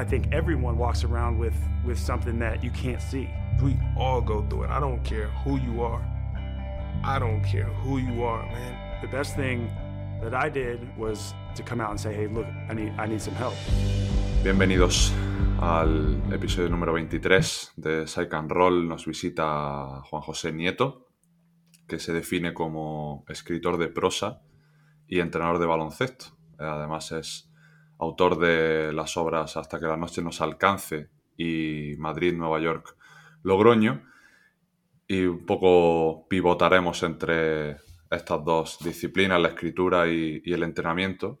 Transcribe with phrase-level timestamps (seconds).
[0.00, 1.52] I think everyone walks around with,
[1.84, 3.28] with something that you can't see.
[3.62, 4.70] We all go through it.
[4.70, 6.00] I don't care who you are.
[7.04, 9.02] I don't care who you are, man.
[9.02, 9.68] The best thing
[10.22, 13.20] that I did was to come out and say, hey, look, I need, I need
[13.20, 13.52] some help.
[14.42, 15.12] Bienvenidos
[15.60, 18.88] al episodio número 23 de Psych and Roll.
[18.88, 21.08] Nos visita Juan José Nieto,
[21.86, 24.40] que se define como escritor de prosa
[25.06, 26.24] y entrenador de baloncesto.
[26.58, 27.49] Además es
[28.00, 32.96] autor de las obras Hasta que la noche nos alcance y Madrid, Nueva York,
[33.42, 34.04] Logroño.
[35.06, 37.78] Y un poco pivotaremos entre
[38.10, 41.40] estas dos disciplinas, la escritura y, el entrenamiento,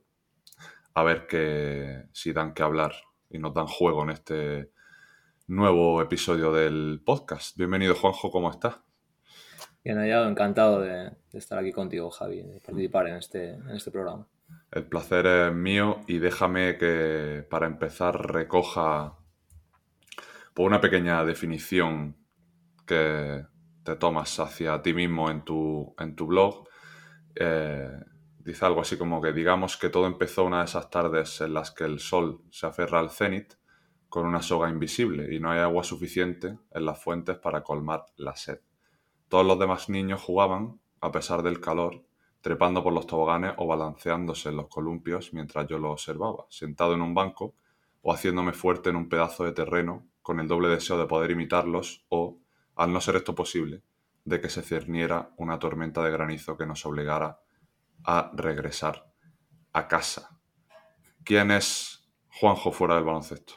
[0.94, 2.94] a ver que, si dan que hablar
[3.28, 4.70] y nos dan juego en este
[5.48, 7.56] nuevo episodio del podcast.
[7.56, 8.76] Bienvenido, Juanjo, ¿cómo estás?
[9.84, 13.90] Bien hallado, encantado de, de, estar aquí contigo, Javi, de participar en este, en este
[13.90, 14.26] programa.
[14.70, 19.18] El placer es mío y déjame que para empezar recoja
[20.54, 22.16] por una pequeña definición
[22.86, 23.44] que
[23.82, 26.68] te tomas hacia ti mismo en tu, en tu blog.
[27.34, 27.90] Eh,
[28.38, 31.72] dice algo así como que digamos que todo empezó una de esas tardes en las
[31.72, 33.54] que el sol se aferra al cenit
[34.08, 38.36] con una soga invisible y no hay agua suficiente en las fuentes para colmar la
[38.36, 38.60] sed.
[39.28, 42.04] Todos los demás niños jugaban, a pesar del calor,
[42.40, 47.02] trepando por los toboganes o balanceándose en los columpios mientras yo lo observaba, sentado en
[47.02, 47.54] un banco
[48.02, 52.04] o haciéndome fuerte en un pedazo de terreno con el doble deseo de poder imitarlos
[52.08, 52.38] o,
[52.76, 53.82] al no ser esto posible,
[54.24, 57.40] de que se cerniera una tormenta de granizo que nos obligara
[58.04, 59.10] a regresar
[59.72, 60.38] a casa.
[61.24, 62.08] ¿Quién es
[62.40, 63.54] Juanjo fuera del baloncesto?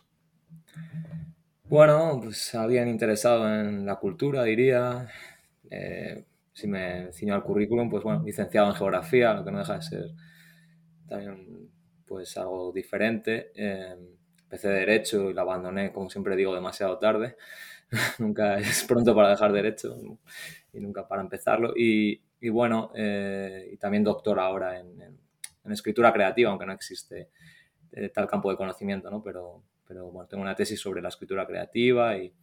[1.65, 5.07] Bueno, pues alguien interesado en la cultura, diría.
[5.69, 9.75] Eh, si me ciño al currículum, pues bueno, licenciado en geografía, lo que no deja
[9.75, 10.05] de ser
[11.07, 11.69] también
[12.05, 13.51] pues algo diferente.
[13.55, 13.95] Eh,
[14.43, 17.35] empecé Derecho y lo abandoné, como siempre digo, demasiado tarde.
[18.19, 19.95] nunca es pronto para dejar Derecho
[20.71, 21.73] y nunca para empezarlo.
[21.75, 27.29] Y, y bueno, eh, y también doctor ahora en, en, escritura creativa, aunque no existe
[27.93, 29.23] eh, tal campo de conocimiento, ¿no?
[29.23, 32.33] Pero, pero bueno, tengo una tesis sobre la escritura creativa y,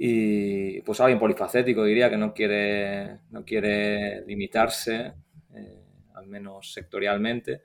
[0.00, 5.12] y pues alguien polifacético diría que no quiere, no quiere limitarse,
[5.52, 7.62] eh, al menos sectorialmente,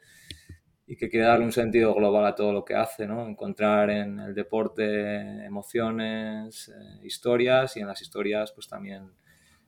[0.87, 3.23] y que quiere darle un sentido global a todo lo que hace, ¿no?
[3.27, 9.11] encontrar en el deporte emociones, eh, historias y en las historias pues también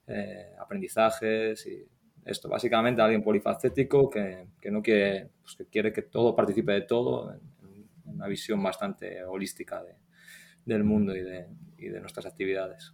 [0.07, 1.87] eh, aprendizajes y
[2.25, 6.81] esto, básicamente alguien polifacético que, que no quiere, pues que quiere que todo participe de
[6.81, 9.93] todo, en, en una visión bastante holística de,
[10.65, 12.93] del mundo y de, y de, nuestras actividades.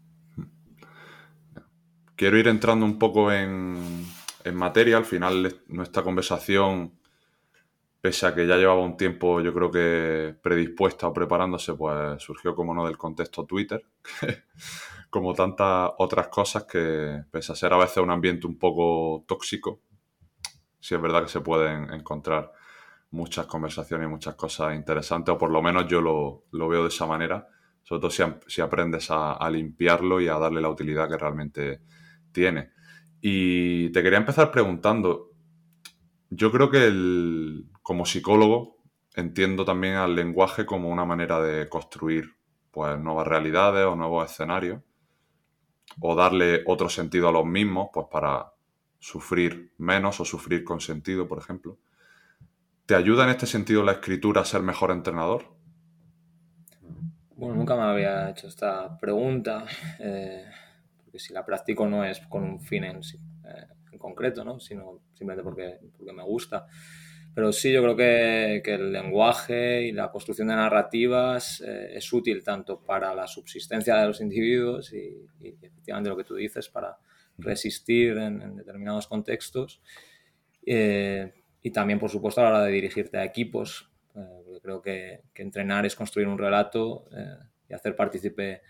[2.16, 4.06] Quiero ir entrando un poco en,
[4.44, 4.98] en, materia.
[4.98, 6.94] Al final, nuestra conversación,
[8.02, 12.54] pese a que ya llevaba un tiempo, yo creo que predispuesta o preparándose, pues surgió
[12.54, 13.84] como no del contexto Twitter,
[15.10, 19.82] como tantas otras cosas que, pese a ser a veces un ambiente un poco tóxico,
[20.80, 22.52] sí es verdad que se pueden encontrar
[23.12, 26.90] muchas conversaciones y muchas cosas interesantes, o por lo menos yo lo, lo veo de
[26.90, 27.48] esa manera
[27.92, 31.82] sobre todo si, aprendes a, a, limpiarlo y a darle la utilidad que realmente
[32.32, 32.72] tiene.
[33.20, 35.32] Y te quería empezar preguntando,
[36.30, 38.78] yo creo que el, como psicólogo
[39.14, 42.38] entiendo también al lenguaje como una manera de construir
[42.72, 44.82] pues, nuevas realidades o nuevos escenarios,
[46.00, 48.54] o darle otro sentido a los mismos, pues para
[49.00, 51.78] sufrir menos o sufrir con sentido, por ejemplo.
[52.86, 55.61] ¿Te ayuda en este sentido la escritura a ser mejor entrenador?
[57.42, 59.66] Bueno, nunca me había hecho esta pregunta,
[60.00, 60.46] eh,
[61.04, 64.60] porque si la practico no es con un fin en, eh, en concreto, ¿no?
[64.60, 66.68] sino simplemente porque, porque, me gusta.
[67.34, 72.14] Pero sí, yo creo que, que el lenguaje y la construcción de narrativas eh, es
[72.14, 76.70] útil tanto para la subsistencia de los individuos y, y efectivamente lo que tú dices,
[76.70, 76.96] para
[77.40, 79.82] resistir en, en determinados contextos.
[80.64, 83.91] Eh, y también, por supuesto, a la hora de dirigirte a equipos,
[84.62, 87.38] creo que, que, entrenar es construir un relato eh,
[87.70, 88.62] y hacer partícipe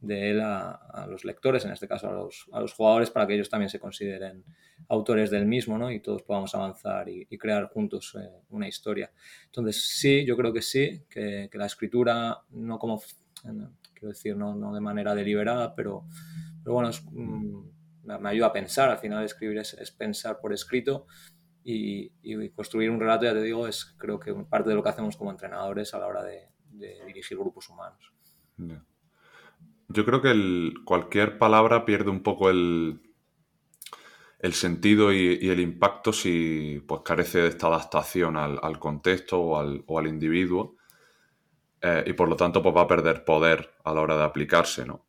[0.00, 3.26] de él a, a, los lectores, en este caso a los, a los, jugadores, para
[3.26, 4.44] que ellos también se consideren
[4.88, 5.92] autores del mismo ¿no?
[5.92, 9.12] y todos podamos avanzar y, y crear juntos eh, una historia.
[9.46, 13.00] Entonces, sí, yo creo que sí, que, que la escritura, no como,
[13.94, 16.04] quiero decir, no, no, de manera deliberada, pero,
[16.64, 17.62] pero bueno, es, mm,
[18.02, 21.06] me ayuda a pensar, al final escribir es, es pensar por escrito
[21.64, 25.16] y, construir un relato, ya te digo, es creo que parte de lo que hacemos
[25.16, 26.48] como entrenadores a la hora de,
[27.06, 28.12] dirigir grupos humanos.
[29.88, 33.00] Yo creo que el, cualquier palabra pierde un poco el,
[34.38, 39.84] el sentido y, el impacto si pues, carece de esta adaptación al, contexto o al,
[39.86, 40.76] o al, individuo.
[41.80, 44.86] eh, y por lo tanto pues va a perder poder a la hora de aplicarse,
[44.86, 45.04] ¿no?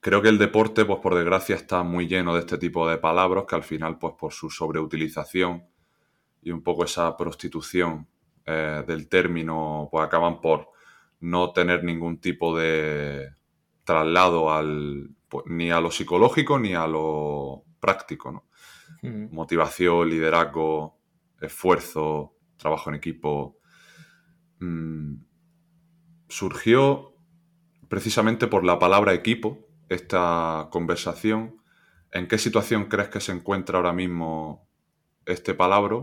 [0.00, 3.44] Creo que el deporte, pues por desgracia, está muy lleno de este tipo de palabras
[3.46, 5.64] que al final, pues por su sobreutilización
[6.42, 8.08] y un poco esa prostitución
[8.46, 10.70] eh, del término, pues acaban por
[11.20, 13.34] no tener ningún tipo de
[13.84, 18.46] traslado al, pues, ni a lo psicológico ni a lo práctico, ¿no?
[19.02, 20.98] Motivación, liderazgo,
[21.40, 23.58] esfuerzo, trabajo en equipo.
[24.58, 25.14] Mm,
[26.28, 27.14] surgió
[27.88, 31.60] precisamente por la palabra equipo, esta conversación.
[32.12, 34.66] ¿En qué situación crees que se encuentra ahora mismo
[35.26, 35.96] este palabra?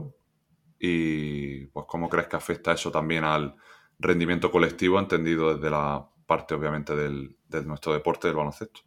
[0.80, 3.56] Y pues cómo crees que afecta eso también al
[3.98, 8.82] rendimiento colectivo, entendido desde la parte, obviamente, del, de nuestro deporte del baloncesto.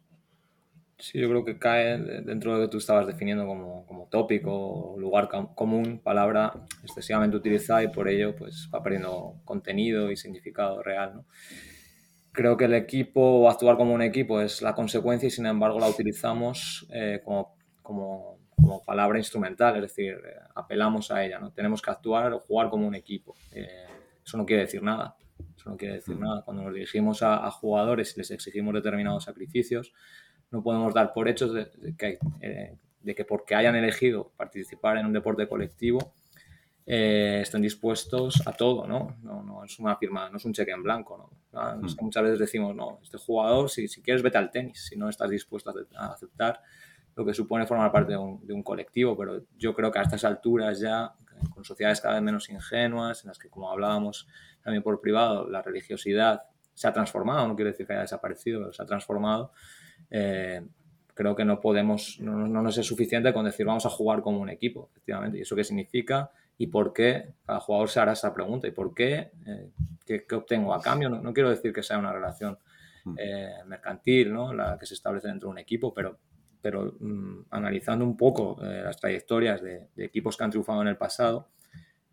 [0.99, 4.95] Sí, yo creo que cae dentro de lo que tú estabas definiendo como, como tópico,
[4.99, 11.15] lugar común, palabra excesivamente utilizada y por ello pues va perdiendo contenido y significado real.
[11.15, 11.25] ¿no?
[12.33, 15.79] Creo que el equipo o actuar como un equipo es la consecuencia y sin embargo
[15.79, 21.51] la utilizamos eh, como, como, como, palabra instrumental, es decir, eh, apelamos a ella, ¿no?
[21.51, 23.35] Tenemos que actuar o jugar como un equipo.
[23.51, 23.85] Eh,
[24.25, 25.17] eso no quiere decir nada.
[25.57, 26.21] Eso no quiere decir mm.
[26.21, 26.41] nada.
[26.43, 29.93] Cuando nos dirigimos a, a, jugadores y les exigimos determinados sacrificios,
[30.51, 32.17] no podemos dar por hecho de, que,
[33.01, 36.13] de que porque hayan elegido participar en un deporte colectivo,
[36.93, 39.15] eh, estén dispuestos a todo, ¿no?
[39.23, 39.41] ¿no?
[39.43, 39.63] ¿no?
[39.63, 41.17] es una firma, no es un cheque en blanco,
[41.53, 41.77] ¿no?
[41.77, 41.87] Mm.
[42.01, 45.29] muchas veces decimos, no, este jugador, si, si quieres, vete al tenis, si no estás
[45.29, 46.61] dispuesto a, aceptar
[47.15, 50.01] lo que supone formar parte de un, de un, colectivo, pero yo creo que a
[50.01, 51.13] estas alturas ya,
[51.53, 54.27] con sociedades cada vez menos ingenuas, en las que, como hablábamos
[54.61, 56.41] también por privado, la religiosidad
[56.73, 59.53] se ha transformado, no quiero decir que haya desaparecido, pero se ha transformado,
[60.09, 60.61] eh,
[61.13, 64.41] creo que no podemos, no, no, nos es suficiente con decir vamos a jugar como
[64.41, 65.37] un equipo, efectivamente.
[65.37, 66.31] ¿Y eso qué significa?
[66.57, 67.33] ¿Y por qué?
[67.45, 68.67] Cada jugador se hará esa pregunta.
[68.67, 69.31] ¿Y por qué?
[69.45, 69.71] Eh,
[70.05, 71.09] ¿qué, ¿qué, obtengo a cambio?
[71.09, 72.57] No, no, quiero decir que sea una relación
[73.05, 73.15] mm.
[73.17, 74.53] eh, mercantil, ¿no?
[74.53, 76.19] La que se establece dentro de un equipo, pero,
[76.61, 80.89] pero mmm, analizando un poco eh, las trayectorias de, de, equipos que han triunfado en
[80.89, 81.49] el pasado,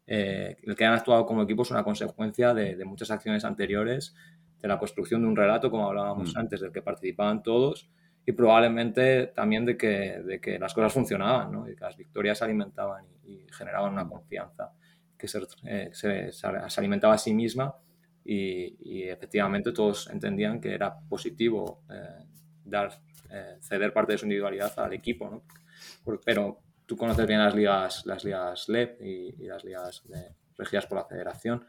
[0.07, 4.15] eh, el que han actuado como equipo es una consecuencia de, de, muchas acciones anteriores,
[4.61, 6.39] de la construcción de un relato, como hablábamos mm.
[6.39, 7.91] antes, del que participaban todos
[8.29, 11.67] y probablemente también de que, de que las cosas funcionaban, ¿no?
[11.67, 14.71] y que las victorias se alimentaban y, y generaban una confianza
[15.17, 16.47] que se, eh, se, se,
[16.77, 17.75] alimentaba a sí misma
[18.23, 22.27] y, y, efectivamente todos entendían que era positivo eh,
[22.67, 22.91] dar,
[23.31, 25.31] eh, ceder parte de su individualidad al equipo.
[25.31, 26.19] ¿no?
[26.23, 30.85] Pero tú conoces bien las ligas, las ligas LEP y, y las ligas de, regidas
[30.85, 31.65] por la federación.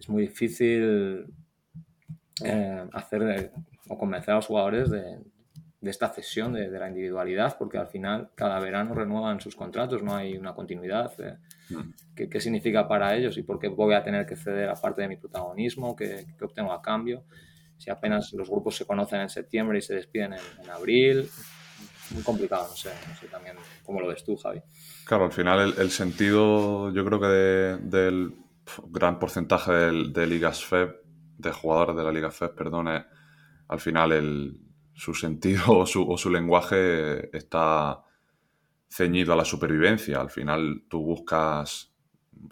[0.00, 1.26] Es muy difícil
[2.42, 3.52] eh, hacer
[3.90, 5.18] o convencer a los jugadores de,
[5.80, 10.02] de esta cesión de, de, la individualidad, porque al final cada verano renuevan sus contratos,
[10.02, 11.12] no hay una continuidad.
[11.20, 11.36] Eh,
[11.70, 12.14] mm.
[12.16, 15.02] ¿qué, ¿qué, significa para ellos y por qué voy a tener que ceder a parte
[15.02, 15.94] de mi protagonismo?
[15.94, 17.24] ¿Qué, qué obtengo a cambio?
[17.76, 21.28] Si apenas los grupos se conocen en septiembre y se despiden en, en abril,
[22.10, 24.60] muy complicado, no sé, no sé también cómo lo ves tú, Javi.
[25.04, 28.34] Claro, al final el, el sentido, yo creo que de, del
[28.88, 30.96] gran porcentaje de, de ligas FEB,
[31.38, 33.04] de jugadores de la Liga FEB, perdón, es
[33.68, 34.67] al final el,
[34.98, 38.02] su sentido o su, o su, lenguaje está
[38.90, 40.20] ceñido a la supervivencia.
[40.20, 41.94] Al final tú buscas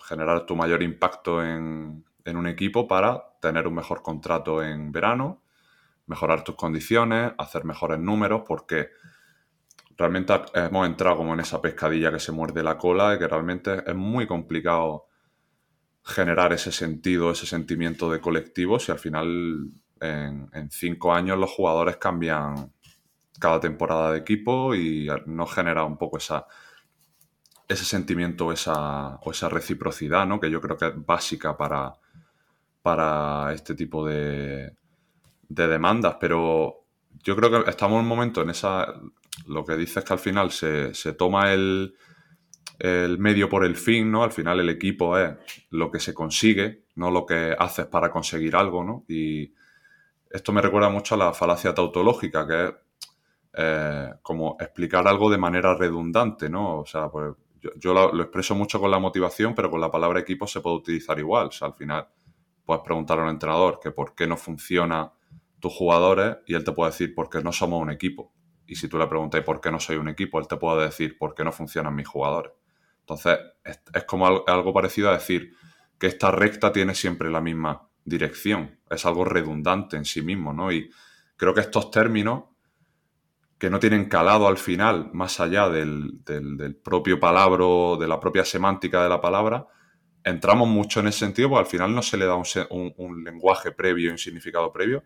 [0.04, 5.43] generar tu mayor impacto en, en, un equipo para tener un mejor contrato en verano,
[6.06, 8.91] mejorar tus condiciones, hacer mejores números, porque
[9.96, 13.82] realmente hemos entrado como en esa pescadilla que se muerde la cola y que realmente
[13.84, 15.08] es muy complicado
[16.05, 21.96] generar ese sentido, ese sentimiento de colectivo si al final en, cinco años los jugadores
[21.96, 22.72] cambian
[23.38, 26.46] cada temporada de equipo y no genera un poco esa,
[27.69, 30.41] ese sentimiento esa, o esa reciprocidad, ¿no?
[30.41, 31.93] que yo creo que es básica para,
[32.82, 34.74] para este tipo de,
[35.48, 36.17] de demandas.
[36.20, 36.84] Pero
[37.22, 38.94] yo creo que estamos en un momento en esa...
[39.46, 41.94] Lo que dices es que al final se, se toma el,
[42.79, 44.24] el medio por el fin, ¿no?
[44.24, 45.34] Al final el equipo es
[45.70, 49.05] lo que se consigue, no lo que haces para conseguir algo, ¿no?
[49.08, 49.53] Y,
[50.31, 52.75] esto me recuerda mucho a la falacia tautológica, que es
[53.59, 56.81] eh, como explicar algo de manera redundante, ¿no?
[56.81, 57.35] O sea, pues
[57.77, 61.19] yo, lo, expreso mucho con la motivación, pero con la palabra equipo se puede utilizar
[61.19, 61.49] igual.
[61.49, 62.06] O sea, al final
[62.65, 65.13] puedes preguntar a un entrenador que por qué no funciona
[65.59, 68.33] tus jugadores y él te puede decir por qué no somos un equipo.
[68.67, 71.17] Y si tú le preguntas por qué no soy un equipo, él te puede decir
[71.17, 72.53] por qué no funcionan mis jugadores.
[73.01, 75.55] Entonces, es, como algo parecido a decir
[75.99, 78.81] que esta recta tiene siempre la misma dirección.
[78.89, 80.72] Es algo redundante en sí mismo, ¿no?
[80.72, 80.91] Y
[81.36, 82.44] creo que estos términos
[83.58, 87.65] que no tienen calado al final, más allá del, del, del propio palabra,
[87.98, 89.67] de la propia semántica de la palabra,
[90.27, 94.08] entramos mucho en ese sentido porque al final no se le da un, lenguaje previo
[94.08, 95.05] y un significado previo,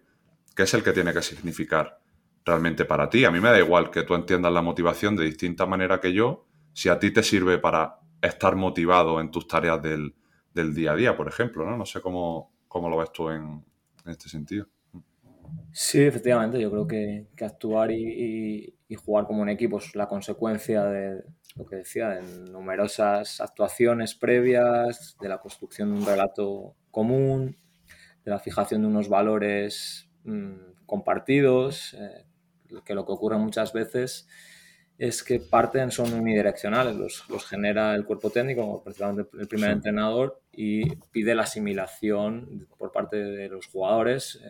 [0.57, 2.01] que es el que tiene que significar
[2.43, 3.27] realmente para ti.
[3.27, 6.47] A mí me da igual que tú entiendas la motivación de distinta manera que yo,
[6.73, 10.15] si a ti te sirve para estar motivado en tus tareas del,
[10.75, 11.77] día a día, por ejemplo, ¿no?
[11.77, 13.65] No sé cómo, cómo lo ves tú en,
[14.07, 14.67] este sentido.
[15.73, 21.23] Sí, efectivamente, yo creo que, actuar y, jugar como un equipo es la consecuencia de,
[21.57, 27.59] lo que decía, en numerosas actuaciones previas, de la construcción de un relato común,
[28.25, 32.25] de la fijación de unos valores mm, compartidos, eh,
[32.85, 34.29] que lo que ocurre muchas veces
[34.97, 40.41] es que parten son unidireccionales, los, los genera el cuerpo técnico, precisamente el primer entrenador,
[40.53, 44.41] y pide la asimilación por parte de los jugadores.
[44.43, 44.49] Eh,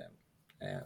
[0.61, 0.81] eh,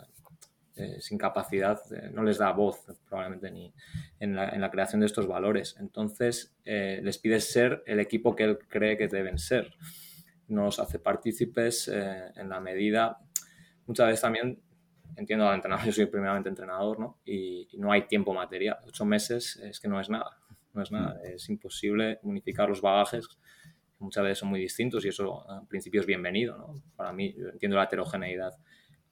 [0.76, 3.72] eh, sin capacidad, eh, no les da voz probablemente ni
[4.18, 5.76] en la, en la creación de estos valores.
[5.78, 9.72] Entonces, eh, les pide ser el equipo que él cree que deben ser.
[10.48, 13.18] Nos hace partícipes en la medida,
[13.86, 14.60] muchas veces también,
[15.14, 17.20] entiendo al entrenador, yo soy primeramente entrenador, ¿no?
[17.24, 18.78] Y, no hay tiempo material.
[18.84, 20.38] Ocho meses es que no es nada,
[20.72, 21.20] no es nada.
[21.22, 21.34] Mm.
[21.34, 23.28] Es imposible unificar los bagajes
[24.04, 26.56] muchas veces son muy distintos y eso en principio es bienvenido.
[26.56, 26.74] ¿no?
[26.94, 28.52] Para mí, yo entiendo la heterogeneidad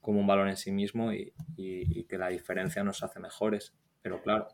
[0.00, 1.32] como un valor en sí mismo y,
[2.08, 3.74] que la diferencia nos hace mejores.
[4.02, 4.48] Pero claro,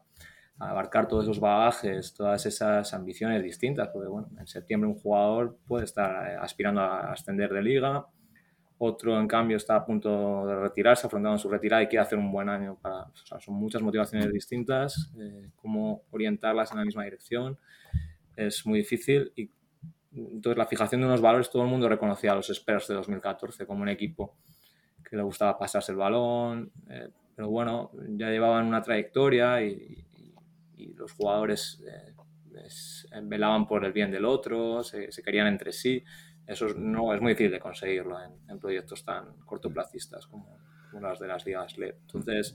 [0.58, 5.84] abarcar todos esos bagajes, todas esas ambiciones distintas, porque bueno, en septiembre un jugador puede
[5.84, 8.06] estar eh, aspirando a ascender de liga,
[8.80, 12.30] otro en cambio está a punto de retirarse, afrontando su retirada y quiere hacer un
[12.30, 12.78] buen año.
[12.80, 13.06] Para,
[13.40, 17.58] son muchas motivaciones distintas, eh, cómo orientarlas en la misma dirección
[18.38, 19.50] es muy difícil y
[20.12, 23.66] entonces la fijación de unos valores, todo el mundo reconocía a los Spurs de 2014
[23.66, 24.36] como un equipo
[25.08, 30.04] que le gustaba pasarse el balón, eh, pero bueno, ya llevaban una trayectoria y,
[30.94, 32.14] los jugadores eh,
[32.54, 36.02] eh, velaban por el bien del otro, se, querían entre sí.
[36.46, 40.58] Eso no es muy difícil de conseguirlo en, proyectos tan cortoplacistas como,
[41.00, 41.94] las de las ligas LED.
[42.00, 42.54] Entonces,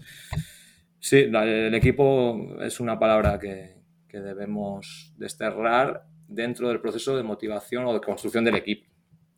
[1.00, 7.85] sí, el equipo es una palabra que, que debemos desterrar dentro del proceso de motivación
[7.85, 8.89] o de construcción del equipo.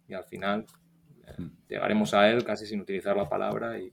[0.07, 0.65] Y al final
[1.37, 1.47] Mm.
[1.67, 3.91] llegaremos a él casi sin utilizar la palabra y,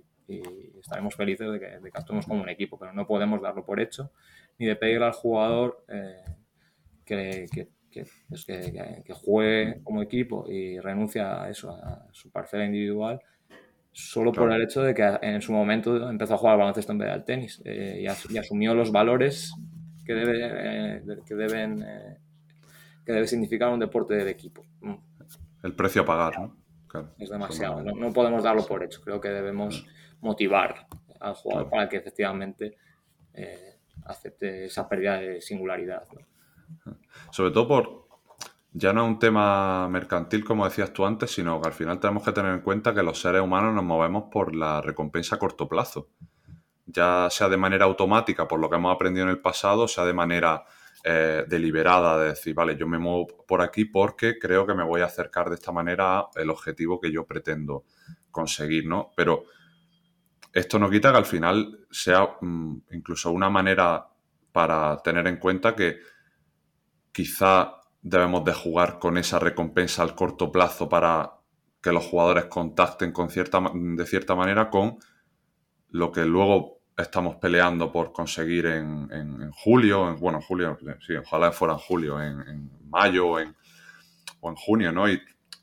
[0.80, 4.12] estaremos felices de que, actuemos como un equipo, pero no podemos darlo por hecho
[4.58, 6.22] ni de pedirle al jugador eh,
[7.04, 13.20] pues que, que, juegue como equipo y renuncia a eso, a su parcela individual,
[13.90, 16.99] solo por el hecho de que en su momento empezó a jugar al baloncesto en
[16.99, 19.52] vez del tenis eh, y, asumió los valores
[20.06, 21.84] que, debe, eh, que deben
[23.04, 24.64] que debe significar un deporte del equipo.
[25.62, 26.56] El precio a pagar, ¿no?
[27.18, 27.82] es demasiado.
[27.82, 29.00] No, podemos darlo por hecho.
[29.02, 29.87] Creo que debemos
[30.21, 30.87] motivar
[31.21, 32.76] al jugador para que efectivamente
[33.35, 36.06] eh, acepte esa pérdida de singularidad.
[37.30, 38.09] Sobre todo por,
[38.73, 42.25] ya no es un tema mercantil, como decías tú antes, sino que al final tenemos
[42.25, 45.68] que tener en cuenta que los seres humanos nos movemos por la recompensa a corto
[45.68, 46.09] plazo.
[46.87, 50.12] Ya sea de manera automática, por lo que hemos aprendido en el pasado, sea de
[50.12, 50.64] manera
[51.04, 55.00] eh, deliberada de decir, vale, yo me muevo por aquí porque creo que me voy
[55.00, 57.85] a acercar de esta manera el objetivo que yo pretendo
[58.30, 59.11] conseguir, ¿no?
[59.16, 59.44] Pero
[60.52, 64.09] esto no quita que al final sea mm, incluso una manera
[64.52, 65.99] para tener en cuenta que
[67.11, 71.32] quizá debemos de jugar con esa recompensa al corto plazo para
[71.80, 74.99] que los jugadores contacten con cierta, de cierta manera con
[75.88, 81.52] lo que luego estamos peleando por conseguir en, julio, en, bueno, en julio, sí, ojalá
[81.52, 83.54] fuera en julio, en, mayo o en,
[84.56, 85.08] junio, ¿no?
[85.08, 85.20] Y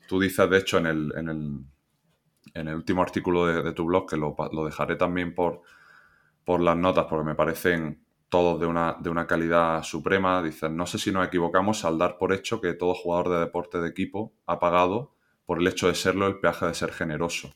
[0.08, 4.34] tú dices, de hecho, en el, en el, último artículo de, tu blog, que lo,
[4.64, 5.62] dejaré también por,
[6.44, 10.86] por las notas, porque me parecen todos de una, de una calidad suprema, dices, no
[10.86, 14.32] sé si nos equivocamos al dar por hecho que todo jugador de deporte de equipo
[14.46, 15.14] ha pagado
[15.46, 17.50] por el hecho de serlo el peaje de ser generoso.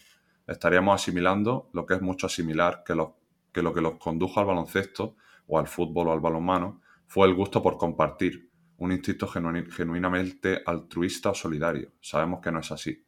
[0.48, 3.10] Estaríamos asimilando lo que es mucho asimilar que los
[3.54, 7.34] que lo que los condujo al baloncesto o al fútbol o al balonmano fue el
[7.34, 11.92] gusto por compartir, un instinto genuinamente altruista o solidario.
[12.00, 13.04] Sabemos que no es así,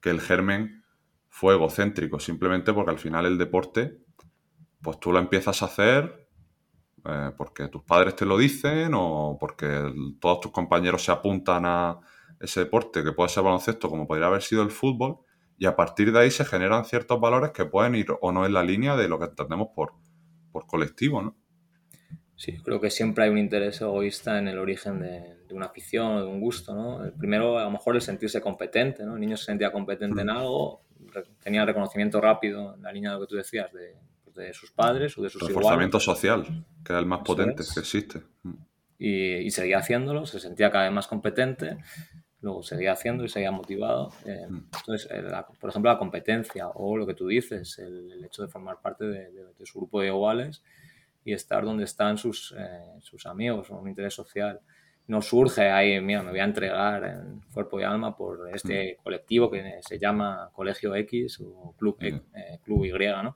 [0.00, 0.84] que el germen
[1.28, 3.98] fue egocéntrico, simplemente porque al final el deporte,
[4.82, 6.28] pues tú lo empiezas a hacer
[7.04, 12.00] eh, porque tus padres te lo dicen o porque todos tus compañeros se apuntan a
[12.40, 15.18] ese deporte que puede ser baloncesto como podría haber sido el fútbol
[15.58, 18.52] y a partir de ahí se generan ciertos valores que pueden ir o no en
[18.52, 19.94] la línea de lo que entendemos por,
[20.52, 21.36] por colectivo, ¿no?
[22.36, 26.20] Sí, creo que siempre hay un interés egoísta en el origen de, una afición o
[26.20, 27.02] de un gusto, ¿no?
[27.02, 29.14] El primero, a lo mejor, el sentirse competente, ¿no?
[29.14, 30.30] El niño se sentía competente en mm.
[30.30, 30.82] algo,
[31.42, 33.96] tenía reconocimiento rápido en la línea de lo que tú decías, de,
[34.34, 36.44] pues, sus padres o de sus Reforzamiento social,
[36.84, 38.22] que es el más potente que existe.
[38.98, 41.78] Y, y, seguía haciéndolo, se sentía cada vez más competente
[42.40, 44.10] luego seguía haciendo y seguía motivado.
[44.24, 44.64] Eh, Mm.
[44.78, 48.42] entonces, eh, la- por ejemplo, la competencia o lo que tú dices, el, el hecho
[48.42, 50.62] de formar parte de, de- de su grupo de iguales
[51.24, 54.60] y estar donde están sus, eh, sus amigos, un interés social.
[55.08, 59.50] No surge ahí, mira, me voy a entregar en cuerpo y alma por este colectivo
[59.50, 62.36] que se llama Colegio X o Club, Mm.
[62.36, 63.34] eh, Club Y, ¿no?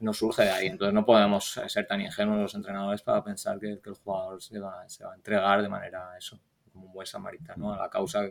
[0.00, 0.66] No surge de ahí.
[0.66, 4.58] Entonces no podemos ser tan ingenuos los entrenadores para pensar que, que el jugador se
[4.58, 6.40] va, se va a entregar de manera eso,
[6.80, 8.22] como un buen samaritano a la causa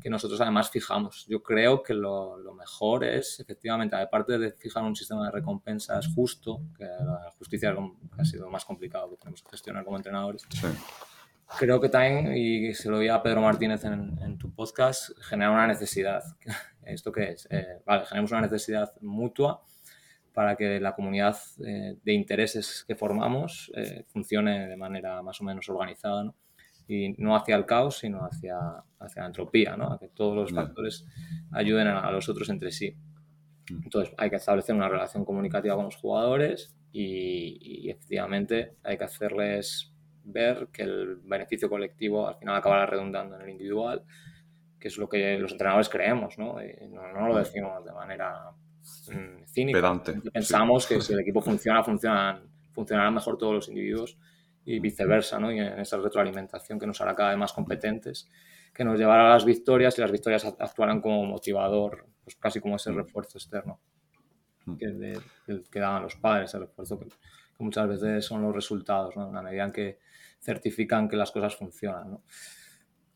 [0.00, 1.26] que nosotros además fijamos.
[1.28, 6.06] Yo creo que lo, lo mejor es, efectivamente, aparte de fijar un sistema de recompensas
[6.14, 7.74] justo, que la justicia
[8.18, 10.68] ha sido más complicado que tenemos que gestionar como entrenadores, Sí.
[11.58, 15.50] creo que también, y se lo oía a Pedro Martínez en, en tu podcast, genera
[15.50, 16.22] una necesidad.
[16.82, 17.46] ¿Esto qué es?
[17.50, 19.62] Eh, vale, generamos una necesidad mutua
[20.32, 25.44] para que la comunidad eh, de intereses que formamos eh, funcione de manera más o
[25.44, 26.34] menos organizada, ¿no?
[26.92, 28.58] Y no hacia el caos, sino hacia,
[28.98, 29.92] hacia la entropía, ¿no?
[29.92, 31.06] A que todos los factores
[31.52, 32.96] ayuden a, a los otros entre sí.
[33.70, 39.04] Entonces hay que establecer una relación comunicativa con los jugadores y, y efectivamente hay que
[39.04, 39.92] hacerles
[40.24, 44.02] ver que el beneficio colectivo al final acabará redundando en el individual,
[44.80, 46.56] que es lo que los entrenadores creemos, ¿no?
[46.60, 48.50] Y no, no lo decimos de manera
[49.08, 49.78] mm, cínica.
[49.78, 50.94] Pedante, Pensamos sí.
[50.94, 52.42] que si el equipo funciona, funcionan,
[52.72, 54.18] funcionarán mejor todos los individuos
[54.64, 55.50] y viceversa, ¿no?
[55.52, 58.28] Y en esa retroalimentación que nos hará cada vez más competentes,
[58.74, 62.60] que nos llevará a las victorias y las victorias act- actuarán como motivador, pues casi
[62.60, 63.80] como ese refuerzo externo
[64.66, 64.76] Mm.
[64.76, 65.20] que, de-
[65.70, 69.28] que- daban los padres, el refuerzo que, que muchas veces son los resultados, ¿no?
[69.28, 69.98] En la medida en que
[70.38, 72.22] certifican que las cosas funcionan, ¿no?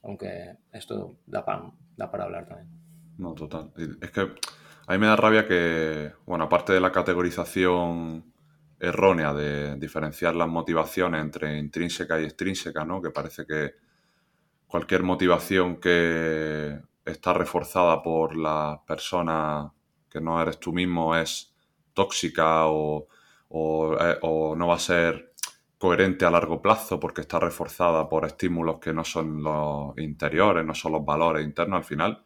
[0.03, 2.69] Aunque esto da para, da para hablar también.
[3.19, 3.73] No, total.
[4.03, 4.21] Es que
[4.87, 8.34] a mí me da rabia que, bueno, aparte de la categorización
[8.85, 13.01] errónea de diferenciar las motivaciones entre intrínseca y extrínseca, ¿no?
[13.03, 13.75] Que parece que
[14.67, 19.73] cualquier motivación que está reforzada por la persona
[20.09, 21.55] que no eres tú mismo es
[21.93, 23.09] tóxica o,
[23.49, 25.33] o, eh, o no va a ser
[25.79, 30.75] coherente a largo plazo porque está reforzada por estímulos que no son los interiores, no
[30.75, 32.25] son los valores internos al final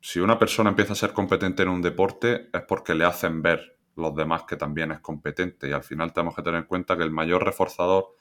[0.00, 3.78] si una persona empieza a ser competente en un deporte es porque le hacen ver
[3.96, 7.02] los demás que también es competente y al final tenemos que tener en cuenta que
[7.02, 8.16] el mayor reforzador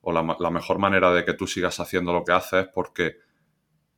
[0.00, 3.16] o la, mejor manera de que tú sigas haciendo lo que haces es porque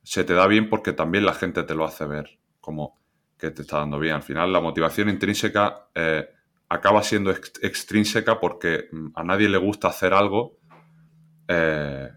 [0.03, 2.99] se te da bien porque también la gente te lo hace ver como
[3.39, 4.15] que te está dando bien.
[4.15, 6.29] Al final la motivación intrínseca eh,
[6.69, 10.59] acaba siendo ex- extrínseca porque mm, a nadie le gusta hacer algo
[11.49, 12.11] eh,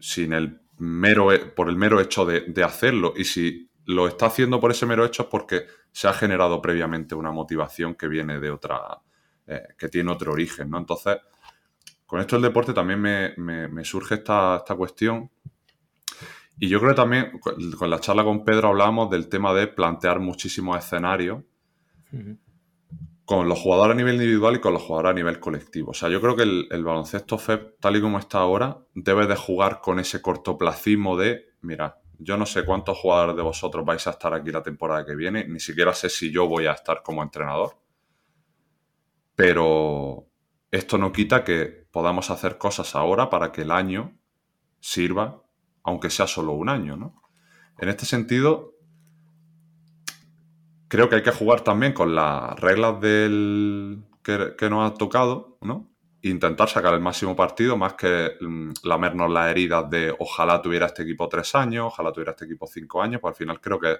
[0.00, 3.14] sin el mero, por el mero hecho de, de hacerlo.
[3.16, 7.14] Y si lo está haciendo por ese mero hecho es porque se ha generado previamente
[7.14, 9.00] una motivación que viene de otra,
[9.46, 10.78] eh, que tiene otro origen, ¿no?
[10.78, 11.18] Entonces,
[12.06, 15.30] con esto del deporte también me, me- me surge esta, esta cuestión.
[16.60, 20.18] Y yo creo que también con, la charla con Pedro hablábamos del tema de plantear
[20.20, 21.42] muchísimos escenarios
[23.24, 25.90] con los jugadores a nivel individual y con los jugadores a nivel colectivo.
[25.90, 29.26] O sea, yo creo que el, el baloncesto FEP, tal y como está ahora, debe
[29.26, 34.06] de jugar con ese cortoplacismo de, mira, yo no sé cuántos jugadores de vosotros vais
[34.06, 37.02] a estar aquí la temporada que viene, ni siquiera sé si yo voy a estar
[37.02, 37.78] como entrenador,
[39.34, 40.26] pero
[40.70, 44.18] esto no quita que podamos hacer cosas ahora para que el año
[44.80, 45.42] sirva,
[45.82, 47.22] aunque sea solo un año, ¿no?
[47.78, 48.74] En este sentido,
[50.88, 55.88] creo que hay que jugar también con las reglas del que, nos ha tocado, ¿no?
[56.22, 61.02] Intentar sacar el máximo partido, más que mm, lamernos las heridas de ojalá tuviera este
[61.02, 63.92] equipo tres años, ojalá tuviera este equipo cinco años, pues al final creo que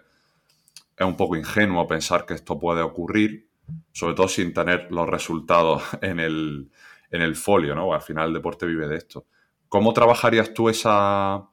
[0.97, 3.49] es un poco ingenuo pensar que esto puede ocurrir,
[3.93, 6.71] sobre todo sin tener los resultados en el,
[7.11, 7.93] en el folio, ¿no?
[7.95, 9.27] Al final el deporte vive de esto.
[9.69, 11.49] ¿Cómo trabajarías tú esa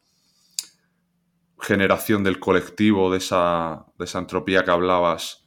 [1.59, 5.45] generación del colectivo, de esa, de esa entropía que hablabas,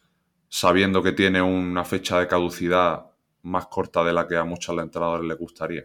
[0.49, 3.08] sabiendo que tiene una fecha de caducidad
[3.43, 5.85] más corta de la que a muchos entrenadores les gustaría?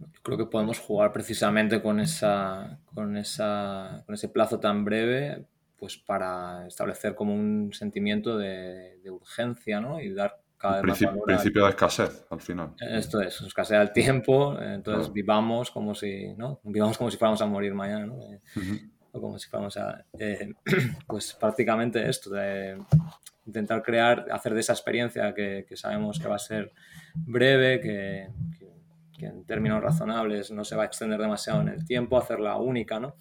[0.00, 5.44] Yo creo que podemos jugar precisamente con, esa, con, esa, con ese plazo tan breve
[5.78, 10.00] pues para establecer como un sentimiento de, de urgencia ¿no?
[10.00, 12.74] y dar cada vez más Princi- valor al- principio de escasez, al final.
[12.80, 15.12] Esto es, escasea el tiempo, entonces Claro.
[15.12, 16.58] vivamos como si, ¿no?
[16.62, 18.18] Vivamos como si fuéramos a morir mañana, ¿no?
[19.12, 20.04] O como si fuéramos a...
[20.18, 20.54] eh,
[21.06, 22.82] pues prácticamente esto, de
[23.46, 26.72] intentar crear, hacer de esa experiencia que, que sabemos que va a ser
[27.14, 28.28] breve, que,
[28.58, 28.74] que-
[29.18, 32.98] que en términos razonables no se va a extender demasiado en el tiempo, hacerla única,
[32.98, 33.14] ¿no?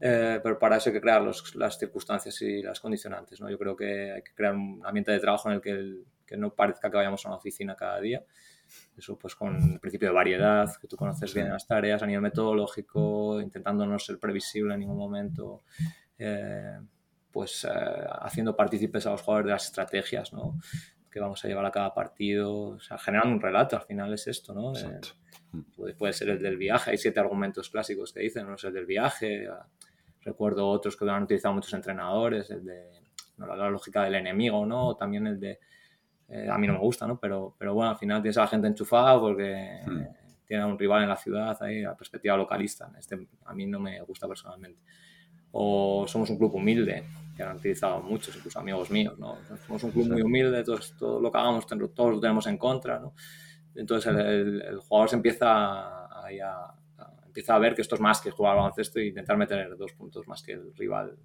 [0.00, 3.40] Eh, pero para eso hay que crear los, las circunstancias y las condicionantes.
[3.40, 3.48] ¿no?
[3.48, 6.36] Yo creo que hay que crear un ambiente de trabajo en el que, el, que
[6.36, 8.24] no parezca que vayamos a una oficina cada día.
[8.98, 12.22] Eso pues con el principio de variedad, que tú conoces bien las tareas a nivel
[12.22, 15.62] metodológico, intentando no ser previsible en ningún momento.
[16.18, 16.78] Eh,
[17.34, 17.68] pues eh,
[18.20, 20.56] haciendo partícipes a los jugadores de las estrategias, ¿no?
[21.10, 24.26] que vamos a llevar a cada partido, o sea, generando un relato, al final es
[24.26, 24.72] esto, ¿no?
[24.76, 25.00] Eh,
[25.96, 28.84] puede, ser el del viaje, hay siete argumentos clásicos que dicen, no es el del
[28.84, 29.48] viaje,
[30.22, 32.90] recuerdo otros que lo han utilizado muchos entrenadores, el de
[33.36, 33.46] ¿no?
[33.46, 34.96] la, lógica del enemigo, ¿no?
[34.96, 35.60] también el de,
[36.28, 37.18] eh, a mí no me gusta, ¿no?
[37.20, 40.02] Pero, pero bueno, al final tienes a la gente enchufada porque hmm.
[40.46, 43.78] tiene a un rival en la ciudad, ahí, la perspectiva localista, este a mí no
[43.78, 44.80] me gusta personalmente.
[45.52, 49.38] O somos un club humilde, que han utilizado muchos, incluso amigos míos, ¿no?
[49.66, 52.98] Somos un club muy humilde, todos, todo lo que hagamos, todos lo tenemos en contra,
[52.98, 53.14] ¿no?
[53.74, 56.74] Entonces el, el, jugador se empieza a, a,
[57.26, 60.28] empieza a ver que esto es más que jugar baloncesto e intentar meter dos puntos
[60.28, 61.16] más que el rival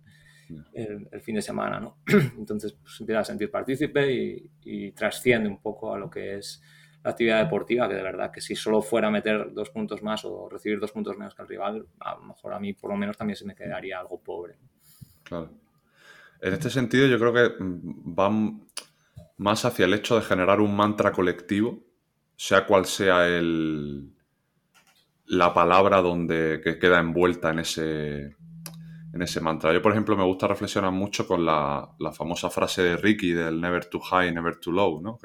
[0.74, 1.98] el, el fin de semana, ¿no?
[2.38, 6.62] Entonces pues, empieza a sentir partícipe y, y, trasciende un poco a lo que es
[7.04, 10.26] la actividad deportiva, que de verdad que si solo fuera a meter dos puntos más
[10.26, 12.98] o recibir dos puntos menos que el rival, a lo mejor a mí por lo
[12.98, 14.56] menos también se me quedaría algo pobre.
[15.24, 15.52] Claro.
[16.42, 18.66] En este sentido, yo creo que mm, van
[19.38, 21.80] más hacia el hecho de generar un mantra colectivo,
[22.36, 24.14] sea cual sea el,
[25.26, 28.36] la palabra donde que queda envuelta en ese,
[29.14, 29.74] en ese mantra.
[29.74, 33.60] Yo, por ejemplo, me gusta reflexionar mucho con la, la famosa frase de Ricky del
[33.60, 35.20] never too high, never too low, ¿no?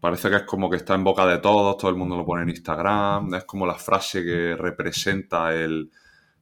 [0.00, 2.42] Parece que es como que está en boca de todos, todo el mundo lo pone
[2.42, 5.90] en Instagram, es como la frase que representa el,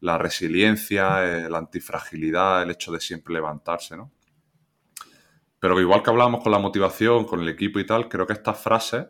[0.06, 4.12] la resiliencia, la antifragilidad, el hecho de siempre levantarse, ¿no?
[5.58, 8.56] Pero igual que hablábamos con la motivación, con el equipo y tal, creo que estas
[8.56, 9.08] frases,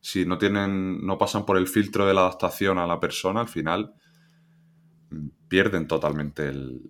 [0.00, 3.48] si no tienen, no pasan por el filtro de la adaptación a la persona, al
[3.48, 3.92] final
[5.10, 6.88] mm, pierden totalmente el,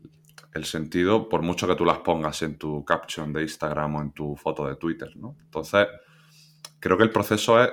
[0.65, 4.35] sentido, por mucho que tú las pongas en tu caption de Instagram o en tu
[4.35, 5.37] foto de Twitter, ¿no?
[5.41, 5.87] Entonces,
[6.81, 7.71] creo que el proceso es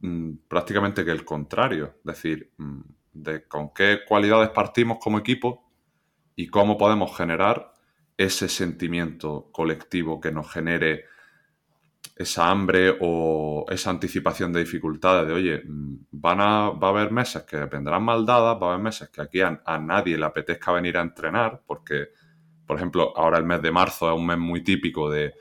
[0.00, 1.94] mmm, prácticamente que el contrario.
[1.96, 2.82] Es decir, mmm,
[3.22, 5.70] de con qué cualidades partimos como equipo
[6.34, 7.72] y cómo podemos generar
[8.16, 11.04] ese sentimiento colectivo que nos genere
[12.16, 17.42] esa hambre o esa anticipación de dificultades de, oye, van a, va a haber meses
[17.42, 20.96] que vendrán mal dadas, va a haber meses que aquí a nadie le apetezca venir
[20.96, 22.08] a entrenar, porque,
[22.66, 25.34] por ejemplo, ahora el mes de marzo es un mes muy típico de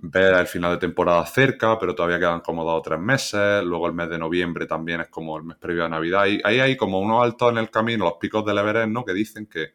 [0.00, 3.64] ver el final de temporada cerca, pero todavía quedan como dos o tres meses.
[3.64, 6.26] Luego el mes de noviembre también es como el mes previo a Navidad.
[6.26, 9.04] Y ahí hay como unos altos en el camino, los picos del Everest, ¿no?
[9.04, 9.74] Que dicen que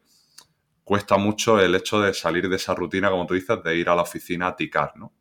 [0.84, 3.96] cuesta mucho el hecho de salir de esa rutina, como tú dices, de ir a
[3.96, 5.14] la oficina a ticar, ¿no?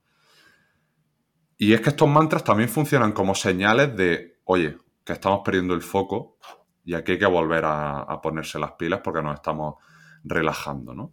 [1.59, 5.83] Y es que estos mantras también funcionan como señales de, oye, que estamos perdiendo el
[5.83, 6.39] foco
[6.85, 9.77] y aquí hay que volver a, a ponerse las pilas porque nos estamos
[10.25, 11.13] relajando, ¿no?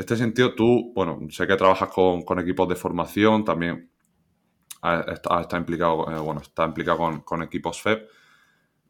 [0.00, 3.90] Este sentido, tú, bueno, sé que trabajas con, equipos de formación, también
[5.12, 8.08] está, implicado, eh, bueno, está implicado con, equipos FEP.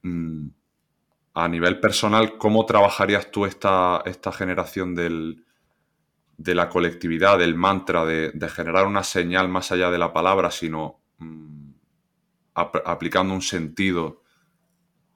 [0.02, 0.46] Mm,
[1.34, 5.44] a nivel personal, ¿cómo trabajarías tú esta, esta generación del,
[6.36, 11.00] de la colectividad, del mantra, de, generar una señal más allá de la palabra, sino
[11.18, 11.70] mm,
[12.54, 14.22] ap aplicando un sentido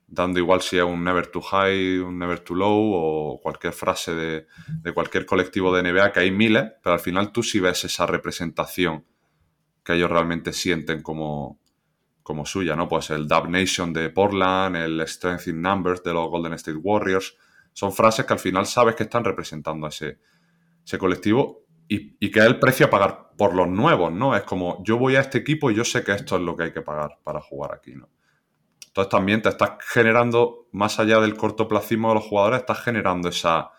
[0.07, 4.15] dando igual si es un never too high, un never too low o cualquier frase
[4.15, 4.47] de,
[4.83, 8.07] de, cualquier colectivo de NBA, que hay miles, pero al final tú sí ves esa
[8.07, 9.05] representación
[9.83, 11.61] que ellos realmente sienten como,
[12.23, 12.89] como suya, ¿no?
[12.89, 17.37] Pues el Dub Nation de Portland, el Strength in Numbers de los Golden State Warriors,
[17.73, 20.19] son frases que al final sabes que están representando a ese,
[20.85, 24.35] ese colectivo y, y, que es el precio a pagar por los nuevos, ¿no?
[24.35, 26.65] Es como, yo voy a este equipo y yo sé que esto es lo que
[26.65, 28.09] hay que pagar para jugar aquí, ¿no?
[28.95, 33.73] Entonces también te estás generando, más allá del cortoplacismo de los jugadores, estás generando esa,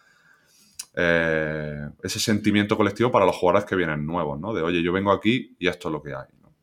[0.94, 4.54] eh, ese sentimiento colectivo para los jugadores que vienen nuevos, ¿no?
[4.54, 6.26] De, oye, yo vengo aquí y esto es lo que hay.
[6.42, 6.54] No,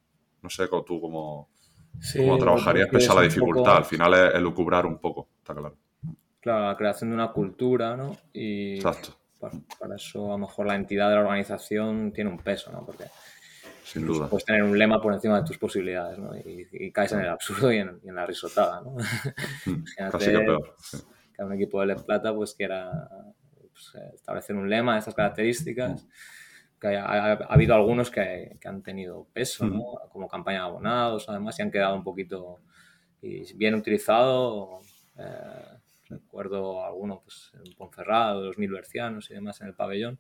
[0.42, 1.48] no sé tú cómo,
[1.98, 3.62] sí, cómo trabajarías pese a la dificultad.
[3.62, 3.76] Poco...
[3.78, 5.78] Al final es elucubrar un poco, está claro.
[6.38, 8.14] Claro, la creación de una cultura, ¿no?
[8.34, 9.16] Y Exacto.
[9.40, 12.84] Para, para eso a lo mejor la entidad de la organización tiene un peso, ¿no?
[12.84, 13.04] Porque
[13.92, 14.28] sin duda.
[14.28, 16.34] Puedes tener un lema por encima de tus posibilidades, ¿no?
[16.36, 18.96] Y, y caes en el absurdo y en, y en la risotada, ¿no?
[19.66, 20.74] Mm, casi lo peor.
[20.78, 20.98] Sí.
[21.34, 22.90] Que un equipo de Le Plata pues quiera
[23.70, 26.06] pues, establecer un lema de estas características.
[26.80, 29.76] Que haya, ha, ha, habido algunos que, que, han tenido peso, ¿no?
[29.76, 30.08] Mm.
[30.10, 32.60] Como campaña de abonados, además, y han quedado un poquito
[33.20, 34.80] bien utilizado.
[35.18, 35.78] Eh,
[36.08, 40.18] recuerdo alguno, pues, en Ponferrado, los mil bercianos y demás en el pabellón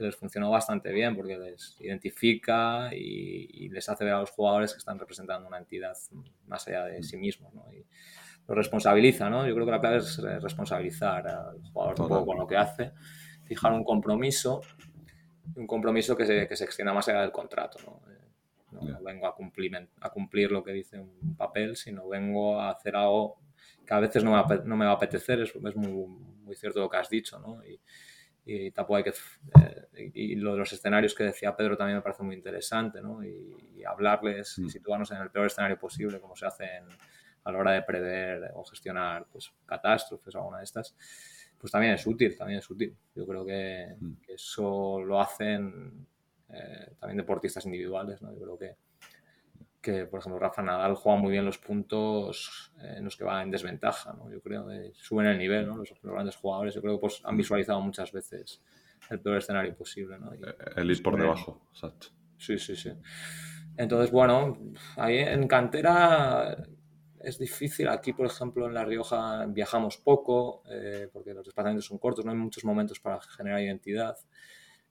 [0.00, 4.30] que les funcionó bastante bien porque les identifica y, y, les hace ver a los
[4.30, 5.96] jugadores que están representando una entidad
[6.46, 7.54] más allá de sí mismos.
[7.54, 7.64] ¿no?
[7.72, 7.84] Y,
[8.50, 9.46] lo responsabiliza, ¿no?
[9.46, 12.92] Yo creo que la clave es responsabilizar al jugador un poco con lo que hace,
[13.44, 14.60] fijar un compromiso,
[15.54, 18.00] un compromiso que se, que se extienda más allá del contrato, ¿no?
[18.72, 22.96] No, vengo a cumplir, a cumplir lo que dice un papel, sino vengo a hacer
[22.96, 23.38] algo
[23.84, 26.06] que a veces no me, no me va a apetecer, es, es muy,
[26.44, 27.64] muy, cierto lo que has dicho, ¿no?
[27.64, 27.80] Y,
[28.52, 29.10] y tampoco hay que...
[29.94, 33.22] Eh, y lo de los escenarios que decía Pedro también me parece muy interesante, ¿no?
[33.24, 34.68] Y, hablarles y mm.
[34.68, 36.66] situarnos en el peor escenario posible, como se hace
[37.44, 40.94] a la hora de prever o gestionar pues, catástrofes o alguna de estas,
[41.56, 42.94] pues también es útil, también es útil.
[43.14, 44.12] Yo creo que, mm.
[44.26, 46.06] que eso lo hacen
[46.50, 48.34] eh, también deportistas individuales, ¿no?
[48.34, 48.76] Yo creo que,
[49.80, 53.50] que, por ejemplo, Rafa Nadal juega muy bien los puntos en los que va en
[53.50, 54.30] desventaja, ¿no?
[54.30, 55.76] Yo creo que suben el nivel, ¿no?
[55.76, 58.62] Los, grandes jugadores, yo creo que pues, han visualizado muchas veces
[59.08, 60.32] el peor escenario posible, ¿no?
[60.34, 60.38] Eh,
[60.76, 62.08] el ir por debajo, exacto.
[62.36, 62.92] Sí, sí, sí.
[63.76, 64.58] Entonces, bueno,
[64.96, 66.56] ahí en cantera
[67.22, 67.88] es difícil.
[67.88, 72.32] Aquí, por ejemplo, en La Rioja viajamos poco eh, porque los desplazamientos son cortos, no
[72.32, 74.16] hay muchos momentos para generar identidad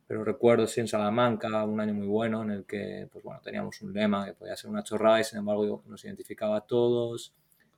[0.09, 3.79] pero recuerdo sí en Salamanca un año muy bueno en el que pues bueno, teníamos
[3.83, 7.31] un lema que podía ser una chorrada y sin embargo nos identificaba a todos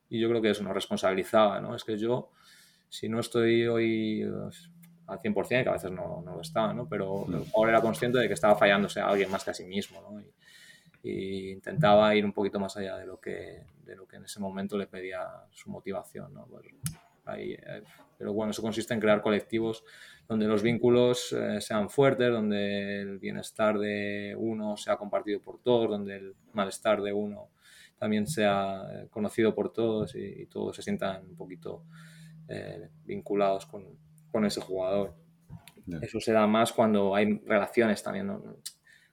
[0.08, 1.76] y yo creo que eso nos responsabilizaba, ¿no?
[1.76, 2.30] Es que yo,
[2.88, 4.70] si no estoy hoy pues,
[5.08, 6.88] al 100%, que a veces no, no lo estaba, ¿no?
[6.88, 9.65] Pero el jugador era consciente de que estaba fallándose a alguien más que a sí
[9.65, 10.22] mismo, ¿no?
[11.04, 14.39] Y, intentaba ir un poquito más allá de lo que, de lo que en ese
[14.39, 16.46] momento le pedía su motivación, ¿no?
[16.46, 16.65] Pues,
[17.38, 17.84] eh,
[18.17, 19.84] pero bueno, eso consiste en crear colectivos
[20.27, 25.89] donde los vínculos eh, sean fuertes, donde el bienestar de uno sea compartido por todos,
[25.89, 27.49] donde el malestar de uno
[27.97, 31.84] también sea eh, conocido por todos y, todos se sientan un poquito
[33.05, 33.86] vinculados con,
[34.29, 35.15] con, ese jugador.
[36.01, 38.29] Eso se da más cuando hay relaciones también,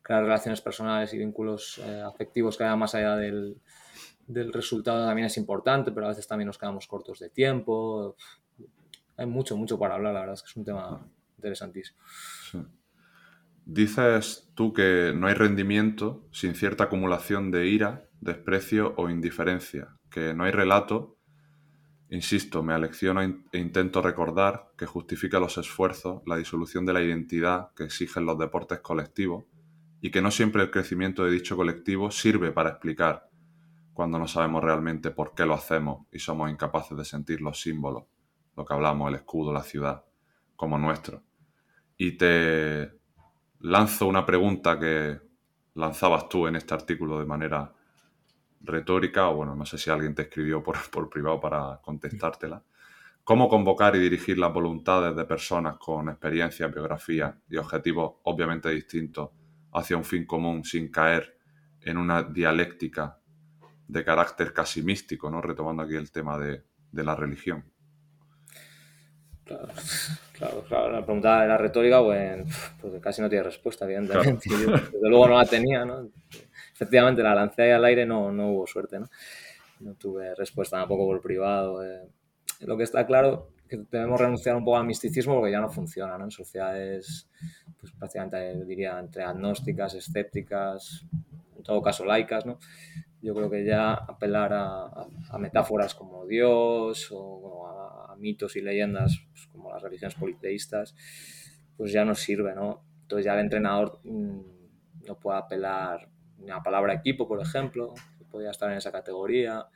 [0.02, 3.60] crear relaciones personales y vínculos afectivos que vayan más allá del,
[4.28, 8.14] del resultado también es importante, pero a veces también nos quedamos cortos de tiempo.
[9.16, 11.98] Hay mucho, mucho para hablar, la verdad es que es un tema interesantísimo.
[13.64, 20.34] Dices tú que no hay rendimiento sin cierta acumulación de ira, desprecio o indiferencia, que
[20.34, 21.16] no hay relato,
[22.10, 27.70] insisto, me alecciono e intento recordar que justifica los esfuerzos, la disolución de la identidad
[27.74, 29.44] que exigen los deportes colectivos
[30.00, 33.27] y que no siempre el crecimiento de dicho colectivo sirve para explicar
[33.98, 38.04] cuando no sabemos realmente por qué lo hacemos y somos incapaces de sentir los símbolos,
[38.56, 40.04] lo que hablamos, el escudo, la ciudad,
[40.54, 41.24] como nuestro.
[41.96, 42.92] Y te
[43.58, 45.18] lanzo una pregunta que
[45.74, 47.74] lanzabas tú en este artículo de manera
[48.60, 50.76] retórica, o bueno, no sé si alguien te escribió por,
[51.10, 52.62] privado para contestártela.
[53.24, 59.30] ¿Cómo convocar y dirigir las voluntades de personas con experiencia, biografía y objetivos obviamente distintos
[59.72, 61.36] hacia un fin común sin caer
[61.80, 63.18] en una dialéctica
[63.88, 65.40] de carácter casi místico, ¿no?
[65.40, 67.64] Retomando aquí el tema de, la religión.
[69.44, 72.46] Claro, claro, La pregunta de la retórica, pues,
[72.80, 74.50] pues casi no tiene respuesta, evidentemente.
[74.50, 76.10] desde luego no la tenía, ¿no?
[76.74, 79.08] Efectivamente, la lancé ahí al aire, no, no hubo suerte, ¿no?
[79.80, 81.82] No tuve respuesta tampoco por privado.
[81.84, 82.08] Eh.
[82.60, 85.70] Lo que está claro es que debemos renunciar un poco al misticismo porque ya no
[85.70, 86.24] funciona, ¿no?
[86.24, 87.28] En sociedades,
[87.80, 91.06] pues prácticamente diría entre agnósticas, escépticas,
[91.56, 92.58] en todo caso laicas, ¿no?
[93.20, 99.46] Yo creo que ya apelar a, metáforas como Dios o a, mitos y leyendas pues,
[99.46, 100.94] como las religiones politeístas,
[101.76, 102.82] pues ya no sirve, ¿no?
[103.02, 104.40] Entonces ya el entrenador mm,
[105.06, 108.92] no puede apelar ni a la palabra equipo, por ejemplo, que podría estar en esa
[108.92, 109.66] categoría,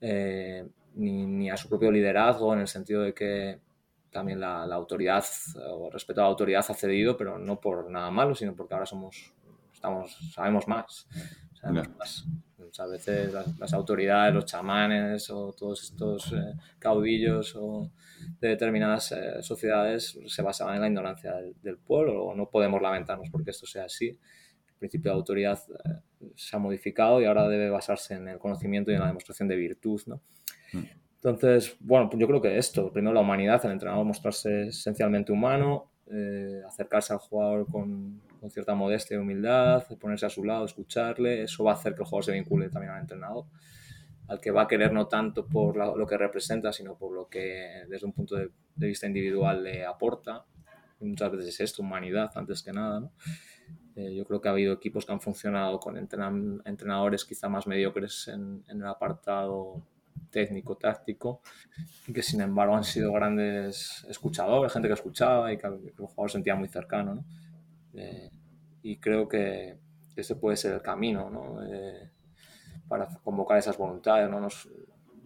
[0.00, 3.60] eh, ni, a su propio liderazgo, en el sentido de que
[4.10, 5.24] también la, autoridad
[5.70, 8.86] o respeto a la autoridad ha cedido, pero no por nada malo, sino porque ahora
[8.86, 9.32] somos,
[9.72, 11.08] estamos, sabemos más.
[12.74, 17.92] Muchas veces las, autoridades, los chamanes o todos estos eh, caudillos o
[18.40, 22.24] de determinadas eh, sociedades se basaban en la ignorancia del, pueblo.
[22.24, 24.08] O no podemos lamentarnos porque esto sea así.
[24.08, 28.90] El principio de autoridad eh, se ha modificado y ahora debe basarse en el conocimiento
[28.90, 30.00] y en la demostración de virtud.
[30.06, 30.20] ¿no?
[30.72, 30.84] Mm.
[31.14, 35.92] Entonces, bueno, pues yo creo que esto, primero la humanidad, el entrenador mostrarse esencialmente humano,
[36.66, 41.64] acercarse al jugador con, con cierta modestia y humildad, ponerse a su lado, escucharle, eso
[41.64, 43.46] va a hacer que el jugador se vincule también al entrenador,
[44.28, 47.84] al que va a querer no tanto por lo que representa, sino por lo que
[47.88, 50.44] desde un punto de, vista individual le aporta.
[51.00, 53.10] Muchas veces es esto, humanidad antes que nada.
[53.96, 58.28] Eh, yo creo que ha habido equipos que han funcionado con entrenadores quizá más mediocres
[58.28, 59.80] en, el apartado
[60.28, 61.40] técnico, táctico,
[62.06, 66.30] y que sin embargo han sido grandes escuchadores, gente que escuchaba y que el jugador
[66.30, 67.14] sentía muy cercano.
[67.14, 67.24] ¿no?
[67.96, 68.30] Eh,
[68.82, 69.78] y creo que
[70.16, 71.62] ese puede ser el camino ¿no?
[71.64, 72.10] Eh,
[72.88, 74.28] para convocar esas voluntades.
[74.30, 74.40] ¿no?
[74.40, 74.68] Nos,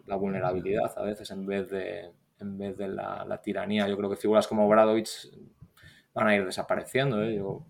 [0.07, 3.89] la vulnerabilidad a veces en vez de, en vez de la, tiranía.
[3.89, 5.31] Yo creo que figuras como Bradovich
[6.15, 7.23] van a ir desapareciendo.
[7.23, 7.37] ¿eh?
[7.37, 7.65] Yo,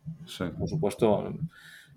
[0.58, 1.34] por supuesto,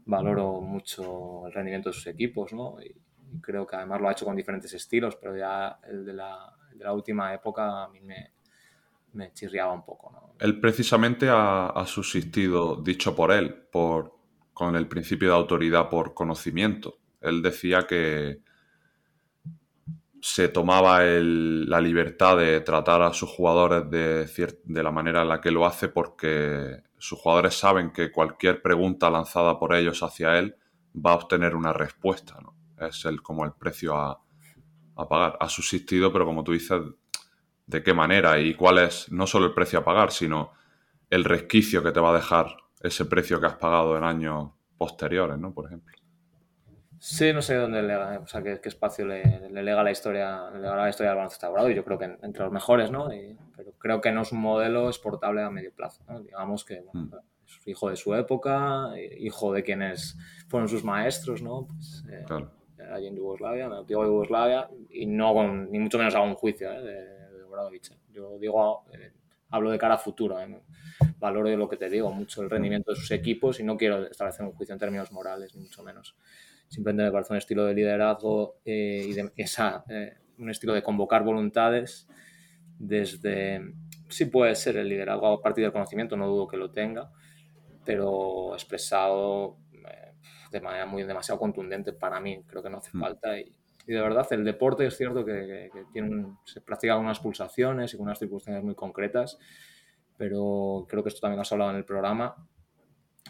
[0.05, 2.81] valoro mucho el rendimiento de sus equipos, ¿no?
[2.81, 2.95] Y,
[3.39, 6.83] creo que además lo ha hecho con diferentes estilos, pero ya el de la, de
[6.83, 8.33] la última época a mí me,
[9.13, 10.11] me chirriaba un poco.
[10.11, 10.35] ¿no?
[10.39, 14.17] Él precisamente ha, subsistido, dicho por él, por,
[14.53, 16.97] con el principio de autoridad por conocimiento.
[17.21, 18.39] Él decía que
[20.19, 24.25] se tomaba la libertad de tratar a sus jugadores de,
[24.63, 29.09] de, la manera en la que lo hace porque sus jugadores saben que cualquier pregunta
[29.09, 30.55] lanzada por ellos hacia él
[30.93, 32.39] va a obtener una respuesta.
[32.41, 32.55] ¿no?
[32.79, 34.19] Es el, como el precio a,
[34.95, 35.37] a pagar.
[35.39, 36.81] Ha subsistido, pero como tú dices,
[37.65, 40.51] de qué manera y cuál es no solo el precio a pagar, sino
[41.09, 42.47] el resquicio que te va a dejar
[42.81, 45.53] ese precio que has pagado en años posteriores, ¿no?
[45.53, 45.95] Por ejemplo.
[46.97, 50.75] Sí, no sé dónde lega, o sea, qué, espacio le, lega la historia, le lega
[50.75, 53.09] la historia del baloncesto y yo creo que entre los mejores, ¿no?
[53.55, 57.09] pero creo que no es un modelo exportable a medio plazo, Digamos que mm.
[57.43, 60.15] es hijo de su época, hijo de quienes
[60.47, 61.65] fueron sus maestros, ¿no?
[61.65, 62.51] Pues, eh, claro.
[62.93, 66.71] Allí en Yugoslavia, me digo Yugoslavia, y no con, ni mucho menos hago un juicio
[66.71, 66.83] ¿eh?
[66.83, 67.20] de,
[68.11, 69.11] yo digo, eh,
[69.49, 70.39] hablo de cara a futuro.
[70.39, 70.61] ¿eh?
[71.17, 74.07] Valoro de lo que te digo, mucho el rendimiento de sus equipos y no quiero
[74.07, 76.15] establecer un juicio en términos morales, ni mucho menos.
[76.67, 79.83] Simplemente me parece un estilo de liderazgo eh, y de esa,
[80.37, 82.07] un estilo de convocar voluntades
[82.79, 83.61] desde,
[84.09, 87.11] sí puede ser el liderazgo a partir del conocimiento, no dudo que lo tenga,
[87.85, 89.57] pero expresado
[90.51, 92.99] de manera muy demasiado contundente para mí, creo que no hace mm.
[92.99, 93.55] falta y,
[93.87, 95.69] y de verdad, el deporte es cierto que,
[96.45, 99.37] se practican unas pulsaciones y unas circunstancias muy concretas,
[100.17, 102.35] pero creo que esto también has hablado en el programa.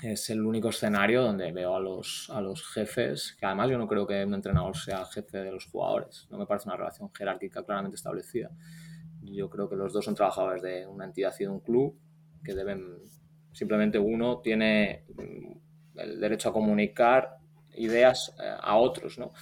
[0.02, 3.88] Es el único escenario donde veo a los, a los jefes, que además yo no
[3.88, 7.64] creo que un entrenador sea jefe de los jugadores, no me parece una relación jerárquica
[7.64, 8.50] claramente establecida.
[9.22, 11.98] Yo creo que los dos son trabajadores de una entidad y de un club
[12.44, 12.98] que deben,
[13.52, 15.06] simplemente uno tiene
[15.96, 17.38] el derecho a comunicar
[17.76, 19.34] ideas eh, a otros, ¿no?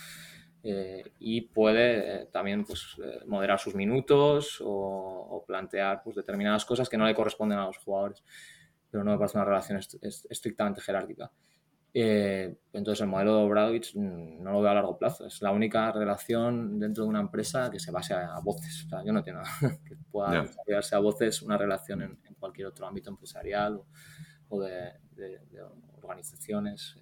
[0.62, 6.89] Eh, y puede eh, también pues, eh, moderar sus minutos o, plantear pues, determinadas cosas
[6.89, 8.24] que no le corresponden a los jugadores.
[8.91, 11.32] Pero no me parece una relación estrictamente jerárquica.
[11.93, 15.28] entonces el modelo de Obradovich mm, no lo veo a largo plazo.
[15.28, 18.86] Es la única relación dentro de una empresa que se base a, voces.
[18.86, 19.43] O sea, yo no entiendo
[19.86, 23.82] que pueda desarrollarse a voces una relación en, cualquier otro ámbito empresarial
[24.48, 25.41] o, de, de,
[26.02, 26.95] organizaciones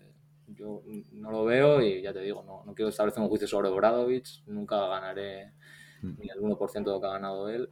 [0.48, 3.70] yo no lo veo y ya te digo, no, no quiero establecer un juicio sobre
[3.70, 5.54] Bradovich, nunca ganaré
[6.02, 6.20] mm.
[6.20, 7.70] ni el 1% de lo que ha ganado él,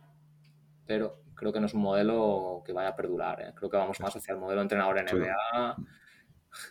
[0.85, 3.41] pero creo que no es un modelo que vaya a perdurar.
[3.41, 3.53] ¿eh?
[3.55, 5.75] Creo que vamos más hacia el modelo entrenador NBA,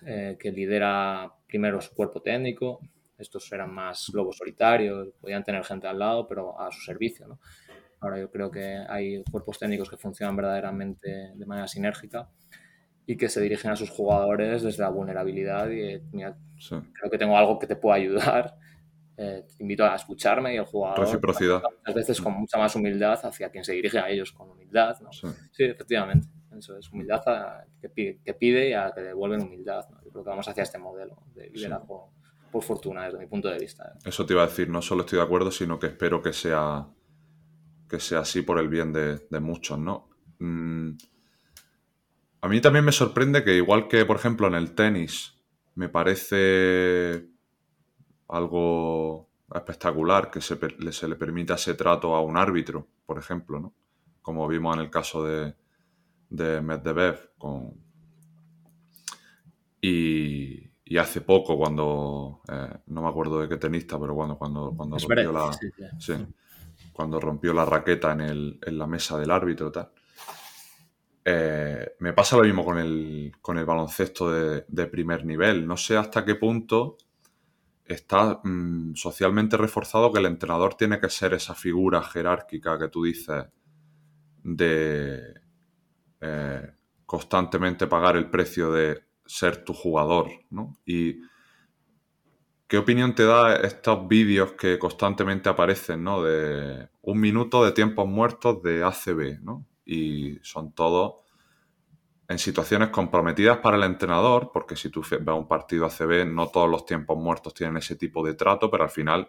[0.07, 2.81] eh, que lidera primero su cuerpo técnico.
[3.17, 7.27] Estos eran más lobos solitarios, podían tener gente al lado, pero a su servicio.
[7.29, 7.39] ¿no?
[8.01, 12.29] Ahora yo creo que hay cuerpos técnicos que funcionan verdaderamente de manera sinérgica
[13.07, 16.37] y que se dirigen a sus jugadores desde la vulnerabilidad y mira,
[16.69, 18.57] creo que tengo algo que te pueda ayudar.
[19.17, 21.63] Eh, te invito a escucharme y el jugador Reciprocidad.
[21.85, 24.99] a veces con mucha más humildad hacia quien se dirige a ellos con humildad.
[25.03, 25.13] ¿no?
[25.13, 25.29] Sí.
[25.57, 26.27] efectivamente.
[26.59, 27.23] Eso es humildad
[27.81, 29.89] que, pide, que, pide, y a que devuelven humildad.
[29.89, 30.03] ¿no?
[30.03, 32.11] Yo creo que vamos hacia este modelo de liderazgo,
[32.51, 33.93] por fortuna, desde mi punto de vista.
[33.95, 33.99] ¿eh?
[34.05, 36.89] Eso te iba a decir, no solo estoy de acuerdo, sino que espero que sea,
[37.89, 40.09] que sea así por el bien de, de muchos, ¿no?
[40.41, 40.97] Mm,
[42.45, 45.35] a mí también me sorprende que, igual que, por ejemplo, en el tenis,
[45.77, 47.27] me parece
[48.29, 53.73] algo espectacular que se, le permita ese trato a un árbitro, por ejemplo, ¿no?
[54.21, 55.55] Como vimos en el caso de,
[56.29, 57.31] de Medvedev.
[57.39, 57.83] Con...
[59.81, 62.43] Y, hace poco, cuando.
[62.47, 65.51] Eh, no me acuerdo de qué tenista, pero cuando, cuando, cuando rompió la.
[66.93, 69.91] cuando rompió la raqueta en, el, en la mesa del árbitro, tal.
[71.25, 75.67] Eh, me pasa lo mismo con el, con el baloncesto de, primer nivel.
[75.67, 76.99] No sé hasta qué punto
[77.85, 83.05] está mm, socialmente reforzado que el entrenador tiene que ser esa figura jerárquica que tú
[83.05, 83.47] dices
[84.43, 85.35] de
[86.21, 86.73] eh,
[87.07, 90.79] constantemente pagar el precio de ser tu jugador, ¿no?
[90.85, 91.21] Y
[92.67, 96.23] ¿qué opinión te da estos vídeos que constantemente aparecen, ¿no?
[96.23, 99.67] De un minuto de tiempos muertos de ACB, ¿no?
[99.85, 101.25] Y son todos
[102.29, 106.71] en situaciones comprometidas para el entrenador, porque si tú ves un partido ACB, no todos
[106.71, 109.29] los tiempos muertos tienen ese tipo de trato, pero al final,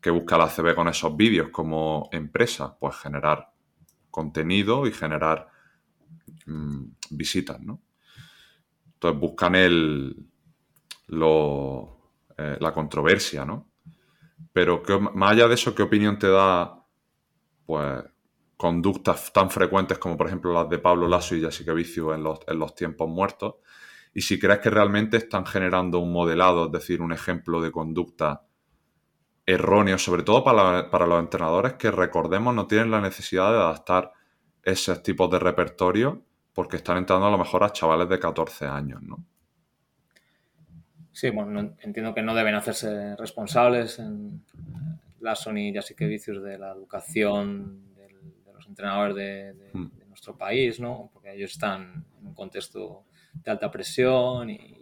[0.00, 2.76] ¿qué busca la ACB con esos vídeos como empresa?
[2.78, 3.52] Pues generar
[4.10, 5.48] contenido y generar
[6.46, 7.80] mm, visitas, ¿no?
[8.94, 10.26] Entonces buscan el,
[11.06, 13.70] lo, eh, la controversia, ¿no?
[14.52, 14.82] Pero
[15.14, 16.86] más allá de eso, ¿qué opinión te da,
[17.66, 18.04] pues,
[18.56, 22.40] conductas tan frecuentes como, por ejemplo, las de Pablo Lasso y Jessica Viciu en los,
[22.46, 23.56] en los tiempos muertos?
[24.14, 28.42] Y si crees que realmente están generando un modelado, es decir, un ejemplo de conducta
[29.46, 34.12] erróneo, sobre todo para, para los entrenadores que, recordemos, no tienen la necesidad de adaptar
[34.62, 36.22] esos tipos de repertorio
[36.54, 39.24] porque están entrando a lo mejor a chavales de 14 años, ¿no?
[41.12, 44.44] Sí, bueno, entiendo que no deben hacerse responsables en
[45.20, 47.83] la Sony y que vicios de la educación
[48.74, 49.98] entrenadores de, hmm.
[49.98, 51.10] de, nuestro país, ¿no?
[51.12, 54.80] Porque ellos están en un contexto de alta presión y,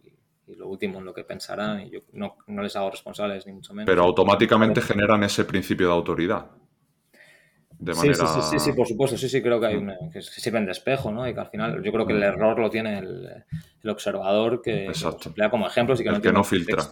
[0.57, 3.72] lo último en lo que pensarán y yo no, no, les hago responsables ni mucho
[3.72, 3.86] menos.
[3.86, 6.51] Pero automáticamente generan ese principio de autoridad
[7.93, 10.72] sí, sí, sí, sí, por supuesto, sí, sí, creo que hay una, que sirven de
[10.72, 11.26] espejo, ¿no?
[11.28, 13.45] Y que al final yo creo que el error lo tiene el,
[13.82, 14.93] el observador que,
[15.24, 16.82] emplea como ejemplos y que el no que no filtra.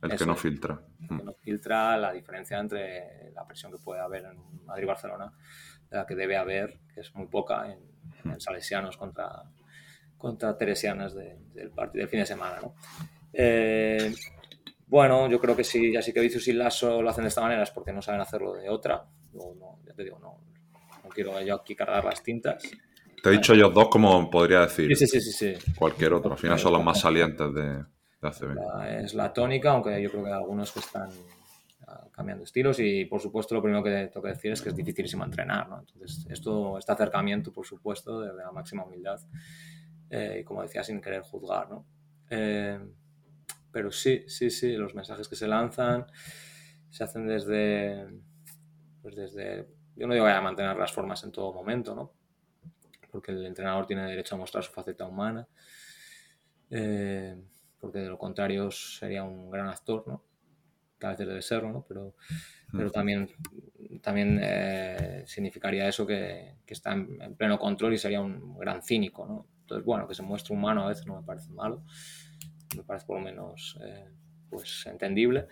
[0.00, 0.80] El que no filtra.
[1.02, 5.32] El que no filtra la diferencia entre la presión que puede haber en Madrid-Barcelona
[5.90, 7.88] de la que debe haber, que es muy poca, en,
[8.40, 9.44] salesianos contra,
[10.16, 12.74] contra teresianas del partido del fin de semana, ¿no?
[13.32, 14.12] Eh,
[14.86, 17.42] bueno, yo creo que si ya sí que Vicius y Lasso lo hacen de esta
[17.42, 19.04] manera es porque no saben hacerlo de otra.
[19.34, 20.40] No, ya te digo, no,
[21.04, 22.62] no quiero yo aquí cargar las tintas.
[23.22, 26.32] Te he dicho ellos dos como podría decir sí, sí, sí, sí, cualquier otro.
[26.32, 27.84] Al final son los más salientes de, de
[28.22, 29.04] ACB.
[29.04, 31.10] es la tónica, aunque yo creo que hay algunos que están
[32.12, 35.24] cambiando estilos y por supuesto lo primero que tengo que decir es que es dificilísimo
[35.24, 35.68] entrenar.
[35.68, 35.80] ¿no?
[35.80, 39.20] Entonces, esto, este acercamiento, por supuesto, de la máxima humildad
[40.10, 41.70] eh, y como decía, sin querer juzgar.
[41.70, 41.86] ¿no?
[42.30, 42.78] Eh,
[43.70, 46.06] pero sí, sí, sí, los mensajes que se lanzan
[46.90, 48.08] se hacen desde,
[49.02, 52.12] pues desde, yo no digo que a mantener las formas en todo momento, ¿no?
[53.10, 55.46] Porque el entrenador tiene derecho a mostrar su faceta humana,
[56.70, 57.36] eh,
[57.78, 60.24] porque de lo contrario sería un gran actor, ¿no?
[61.02, 61.84] A veces debe serlo, ¿no?
[61.88, 62.14] Pero,
[62.72, 63.30] pero también,
[64.02, 68.82] también eh, significaría eso que, que está en, en, pleno control y sería un gran
[68.82, 69.46] cínico, ¿no?
[69.60, 71.84] Entonces, bueno, que se muestre humano a veces no me parece malo
[72.76, 74.08] me parece por lo menos eh,
[74.50, 75.46] pues entendible.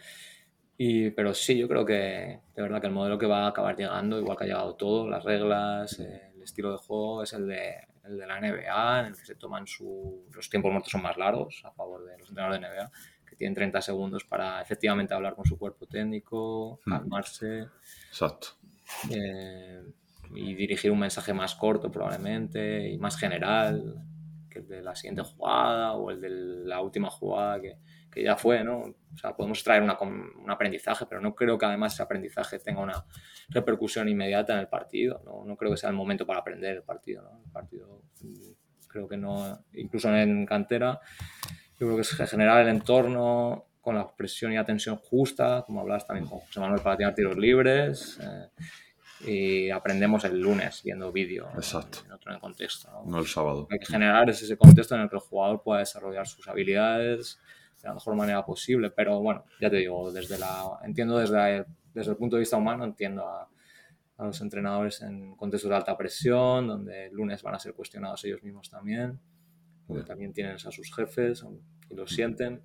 [0.79, 3.77] Y, pero sí, yo creo que de verdad que el modelo que va a acabar
[3.77, 7.77] llegando, igual que ha llegado todo, las reglas, el estilo de juego, es el de,
[8.05, 11.17] el de la NBA, en el que se toman su, los tiempos muertos son más
[11.17, 12.91] largos a favor de los entrenadores de NBA,
[13.37, 16.91] que tienen 30 segundos para efectivamente hablar con su cuerpo técnico, hmm.
[16.91, 17.67] calmarse.
[18.09, 18.49] Exacto.
[19.11, 19.83] Eh,
[20.35, 24.03] y dirigir un mensaje más corto probablemente y más general
[24.57, 27.77] el de la siguiente jugada o el de la última jugada que,
[28.11, 28.79] que ya fue, ¿no?
[28.79, 32.81] O sea, podemos traer una, un aprendizaje, pero no creo que además ese aprendizaje tenga
[32.81, 33.05] una
[33.49, 35.45] repercusión inmediata en el partido, ¿no?
[35.45, 37.43] No creo que sea el momento para aprender el partido, ¿no?
[37.45, 41.01] El partido mm, creo que no, incluso en cantera,
[41.79, 45.81] yo creo que es generar el entorno con la presión y la tensión justa, como
[45.81, 48.19] hablas también con José Manuel para tirar tiros libres.
[48.21, 48.49] Eh,
[49.25, 52.01] y aprendemos el lunes viendo vídeo Exacto.
[52.05, 52.91] en otro contexto.
[52.91, 53.05] ¿no?
[53.11, 53.67] no el sábado.
[53.71, 57.39] Hay que generar ese contexto en el que el jugador pueda desarrollar sus habilidades
[57.83, 61.65] de la mejor manera posible, pero bueno, ya te digo, desde la, entiendo desde,
[61.95, 63.49] desde el punto de vista humano, entiendo a,
[64.19, 68.25] a los entrenadores en contextos de alta presión, donde el lunes van a ser cuestionados
[68.25, 69.21] ellos mismos también,
[69.87, 71.45] porque también tienen a sus jefes
[71.91, 72.63] y lo sienten.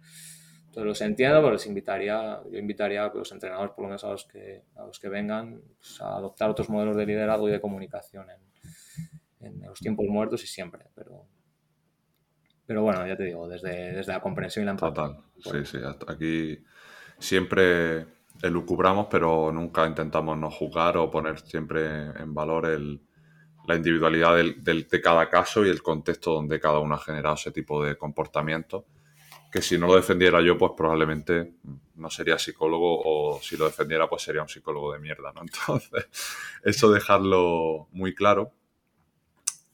[0.71, 4.11] Entonces los entiendo, pero les invitaría, yo invitaría a los entrenadores, por lo menos a
[4.11, 7.59] los que, a los que vengan, pues, a adoptar otros modelos de liderazgo y de
[7.59, 10.85] comunicación en, en, los tiempos muertos y siempre.
[10.95, 11.25] Pero,
[12.65, 15.07] pero bueno, ya te digo, desde, desde la comprensión y la empatía.
[15.43, 15.77] Total, sí, sí.
[16.07, 16.63] Aquí
[17.19, 18.07] siempre
[18.41, 23.01] elucubramos, pero nunca intentamos no juzgar o poner siempre en valor el,
[23.67, 27.51] la individualidad del, de cada caso y el contexto donde cada uno ha generado ese
[27.51, 28.85] tipo de comportamiento
[29.51, 31.55] que si no lo defendiera yo, pues probablemente
[31.95, 35.41] no sería psicólogo o si lo defendiera, pues sería un psicólogo de mierda, ¿no?
[35.67, 36.07] Entonces,
[36.63, 38.53] eso dejarlo muy claro.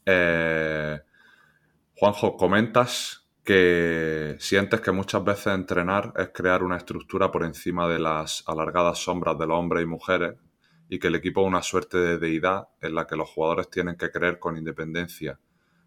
[0.04, 1.00] Eh,
[1.96, 8.00] Juanjo, comentas que sientes que muchas veces entrenar es crear una estructura por encima de
[8.00, 10.36] las alargadas sombras de los hombres y mujeres
[10.90, 13.98] y que el equipo es una suerte de deidad en la que los jugadores tienen
[13.98, 15.40] que creer con independencia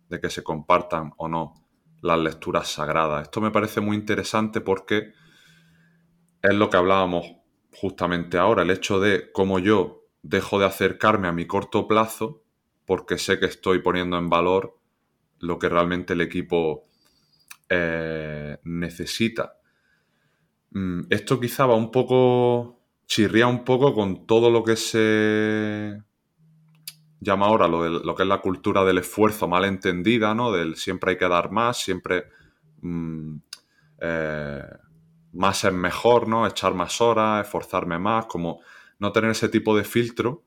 [0.08, 1.54] de que se compartan o no
[2.02, 3.22] las lecturas sagradas.
[3.22, 5.12] Esto me parece muy interesante porque
[6.42, 7.26] es lo que hablábamos
[7.72, 12.42] justamente ahora, el hecho de cómo yo dejo de acercarme a mi corto plazo
[12.84, 14.78] porque sé que estoy poniendo en valor
[15.38, 16.86] lo que realmente el equipo
[17.68, 19.56] eh, necesita.
[20.72, 22.79] Mm, esto quizá va un poco,
[23.10, 26.00] chirría un poco con todo lo que se
[27.18, 30.52] llama ahora lo, que es la cultura del esfuerzo mal entendida, ¿no?
[30.52, 32.28] Del siempre hay que dar más, siempre...
[32.82, 33.38] Mm,
[34.00, 34.62] eh,
[35.32, 36.46] más es mejor, ¿no?
[36.46, 38.60] Echar más horas, esforzarme más, como
[39.00, 40.44] no tener ese tipo de filtro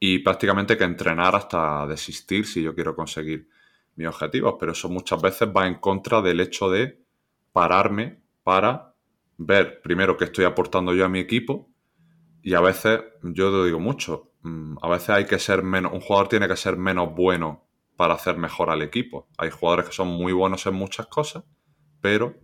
[0.00, 3.48] y prácticamente que entrenar hasta desistir si yo quiero conseguir
[3.94, 7.00] mis objetivos, pero eso muchas veces va en contra del hecho de
[7.52, 8.87] pararme para
[9.38, 11.70] ver primero qué estoy aportando yo a mi equipo
[12.42, 16.00] y a veces, yo lo digo mucho, mm, a veces hay que ser menos, un
[16.00, 17.66] jugador tiene que ser menos bueno
[17.96, 19.28] para hacer mejor al equipo.
[19.38, 21.44] Hay jugadores que son muy buenos en muchas cosas,
[22.00, 22.36] pero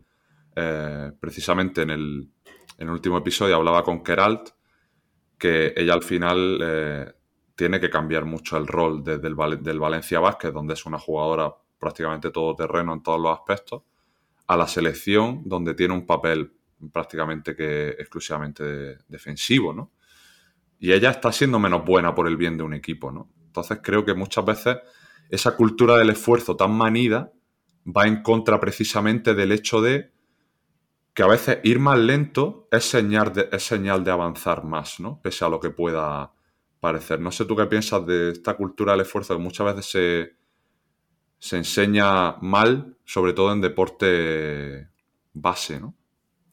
[0.56, 2.30] eh, precisamente en el,
[2.78, 4.50] en el, último episodio hablaba con Keralt
[5.38, 7.12] que ella al final eh,
[7.54, 11.54] tiene que cambiar mucho el rol desde el, del Valencia Vázquez, donde es una jugadora
[11.78, 13.82] prácticamente todoterreno en todos los aspectos,
[14.46, 16.52] a la selección, donde tiene un papel
[16.92, 19.92] prácticamente que exclusivamente defensivo, ¿no?
[20.78, 23.30] Y ella está siendo menos buena por el bien de un equipo, ¿no?
[23.46, 24.78] Entonces creo que muchas veces
[25.30, 27.32] esa cultura del esfuerzo tan manida
[27.86, 30.12] va en contra precisamente del hecho de
[31.14, 35.20] que a veces ir más lento es señal de, es señal de avanzar más, ¿no?
[35.22, 36.32] Pese a lo que pueda
[36.80, 37.20] parecer.
[37.20, 40.36] No sé tú qué piensas de esta cultura del esfuerzo que muchas veces se,
[41.38, 44.88] se enseña mal, sobre todo en deporte
[45.32, 45.94] base, ¿no?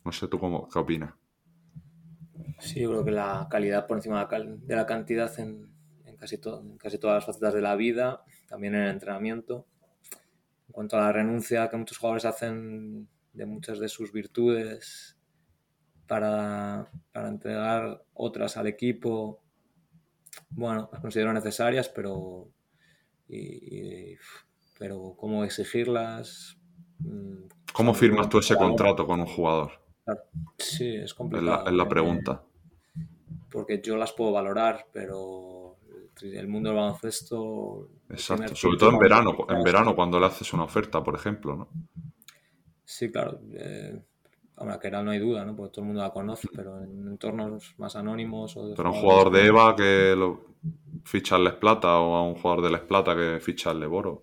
[0.03, 1.13] No sé tú cómo, qué opinas.
[2.59, 5.69] Sí, yo creo que la calidad por encima de la cantidad en,
[6.17, 9.65] casi, en casi todas las facetas de la vida, también en el entrenamiento.
[10.67, 15.17] En cuanto a la renuncia que muchos jugadores hacen de muchas de sus virtudes
[16.07, 19.41] para, para entregar otras al equipo
[20.49, 22.49] bueno, las considero necesarias, pero,
[24.77, 26.57] pero cómo exigirlas.
[26.99, 29.71] Mm, ¿Cómo firmas tú ese contrato con un jugador?
[30.57, 31.67] Sí, es complicado.
[31.67, 32.43] Es la, pregunta.
[33.49, 35.77] Porque yo las puedo valorar, pero
[36.21, 37.89] el mundo del baloncesto.
[38.09, 41.69] Exacto, sobre todo en verano, en verano cuando le haces una oferta, por ejemplo, ¿no?
[42.85, 43.39] Sí, claro.
[43.53, 44.01] Eh,
[44.61, 45.55] Ahora, que era no hay duda, ¿no?
[45.55, 48.55] Porque todo el mundo la conoce, pero en entornos más anónimos.
[48.57, 50.45] O pero un jugador de EVA que lo
[51.03, 54.21] ficha en Les Plata o a un jugador de Les Plata que ficha en Leboro.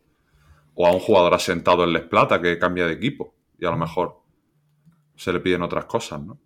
[0.77, 3.79] O a un jugador asentado en Les Plata que cambia de equipo y a lo
[3.79, 4.21] mejor
[5.19, 6.39] se le piden otras cosas, ¿no?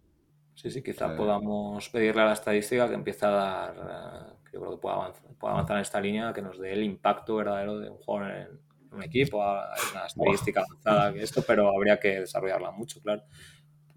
[0.54, 1.14] Sí, sí, quizás eh.
[1.16, 5.24] podamos pedirle a la estadística que empiece a dar, eh, yo creo que pueda avanzar,
[5.40, 9.02] avanzar, en esta línea, que nos dé el impacto verdadero de un jugador en, un
[9.02, 9.42] equipo.
[9.42, 13.22] Hay una estadística avanzada que esto, pero habría que desarrollarla mucho, claro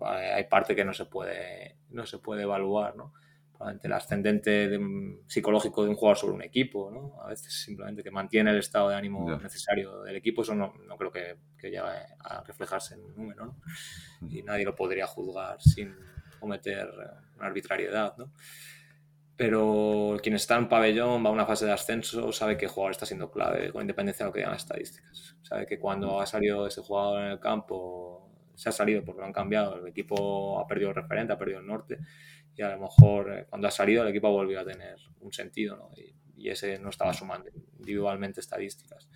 [0.03, 3.13] hay parte que no se puede, no se puede evaluar, ¿no?
[3.83, 4.79] El ascendente
[5.27, 7.21] psicológico de un jugador sobre un equipo, ¿no?
[7.21, 10.97] A veces simplemente que mantiene el estado de ánimo necesario del equipo, eso no, no
[10.97, 13.61] creo que, que, llegue a reflejarse en un número, ¿no?
[14.29, 15.95] Y nadie lo podría juzgar sin
[16.39, 16.89] cometer
[17.37, 18.31] una arbitrariedad, ¿no?
[19.37, 22.91] Pero quien está en pabellón, va a una fase de ascenso, sabe que el jugador
[22.91, 25.35] está siendo clave, con independencia de lo que digan las estadísticas.
[25.41, 29.27] Sabe que cuando ha salido ese jugador en el campo se ha salido porque lo
[29.27, 31.99] han cambiado, el equipo ha perdido el referente, ha perdido el norte
[32.55, 35.33] y a lo mejor eh, cuando ha salido el equipo ha volvido a tener un
[35.33, 35.89] sentido ¿no?
[35.95, 36.13] y,
[36.49, 37.49] ese no estaba sumando
[37.79, 39.09] individualmente estadísticas.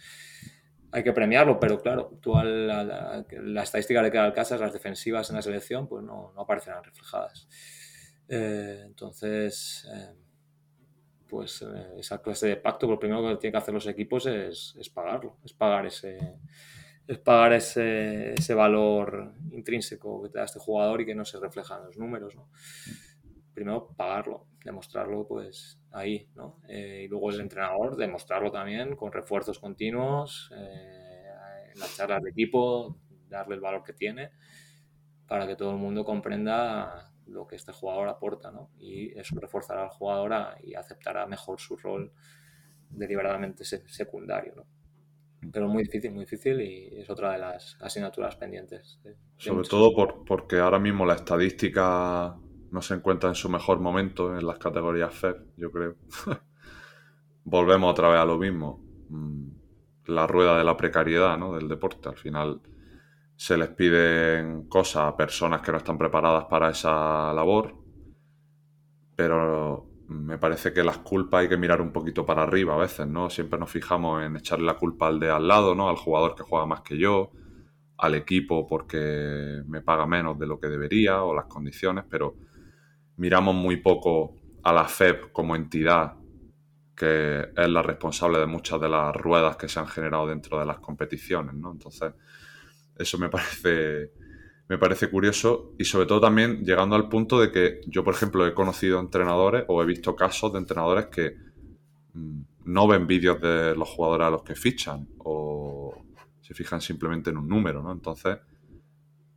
[0.91, 3.23] Hay que premiarlo, pero claro, tú a la,
[3.61, 7.47] estadística de cada casa, las defensivas en la selección, pues no, no aparecerán reflejadas.
[8.27, 10.15] Eh, entonces, eh,
[11.27, 11.63] pues
[11.99, 15.37] esa clase de pacto, lo primero que tienen que hacer los equipos es, es pagarlo,
[15.45, 16.17] es pagar ese,
[17.09, 21.39] es pagar ese, ese, valor intrínseco que te da este jugador y que no se
[21.39, 22.51] refleja en los números, ¿no?
[23.51, 26.61] Primero pagarlo, demostrarlo pues ahí, ¿no?
[26.67, 31.25] Eh, y luego el entrenador demostrarlo también con refuerzos continuos, eh,
[31.73, 34.29] en las charlas de equipo, darle el valor que tiene
[35.27, 38.69] para que todo el mundo comprenda lo que este jugador aporta, ¿no?
[38.77, 42.13] Y eso reforzará al jugador y aceptará mejor su rol
[42.91, 44.78] deliberadamente secundario, ¿no?
[45.51, 48.99] Pero muy difícil, muy difícil y es otra de las asignaturas pendientes.
[49.37, 52.35] Sobre todo por, porque ahora mismo la estadística
[52.71, 55.95] no se encuentra en su mejor momento en las categorías FEP, yo creo.
[57.43, 58.83] Volvemos otra vez a lo mismo.
[59.09, 59.47] Mm,
[60.05, 61.55] la rueda de la precariedad ¿no?
[61.55, 62.09] del deporte.
[62.09, 62.61] Al final
[63.35, 67.75] se les piden cosas a personas que no están preparadas para esa labor,
[69.15, 73.07] pero me parece que las culpas hay que mirar un poquito para arriba a veces,
[73.07, 73.29] ¿no?
[73.29, 75.87] Siempre nos fijamos en echarle la culpa al de al lado, ¿no?
[75.87, 77.31] Al jugador que juega más que yo,
[77.97, 82.35] al equipo porque me paga menos de lo que debería o las condiciones, pero
[83.17, 86.15] miramos muy poco a la FEP como entidad
[86.95, 90.65] que es la responsable de muchas de las ruedas que se han generado dentro de
[90.65, 91.71] las competiciones, ¿no?
[91.71, 92.13] Entonces,
[92.97, 94.11] eso me parece
[94.69, 98.45] me parece curioso y sobre todo también llegando al punto de que yo, por ejemplo,
[98.45, 101.35] he conocido entrenadores o he visto casos de entrenadores que
[102.13, 105.95] mm, no ven vídeos de los jugadores a los que fichan o
[106.39, 107.91] se fijan simplemente en un número, ¿no?
[107.91, 108.37] Entonces,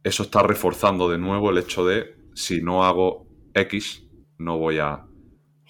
[0.05, 4.07] eso está reforzando de nuevo el hecho de si no hago X,
[4.37, 5.07] no voy a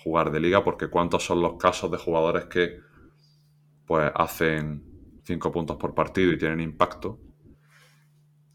[0.02, 2.80] jugar de liga, porque cuántos son los casos de jugadores que
[3.86, 4.82] pues hacen
[5.22, 7.20] 5 puntos por partido y tienen impacto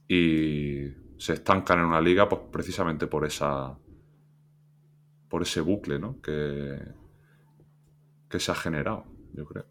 [0.07, 0.87] y
[1.17, 3.77] se estancan en una liga pues precisamente por esa
[5.27, 6.21] por ese bucle ¿no?
[6.21, 6.79] que,
[8.29, 9.65] que se ha generado, yo creo.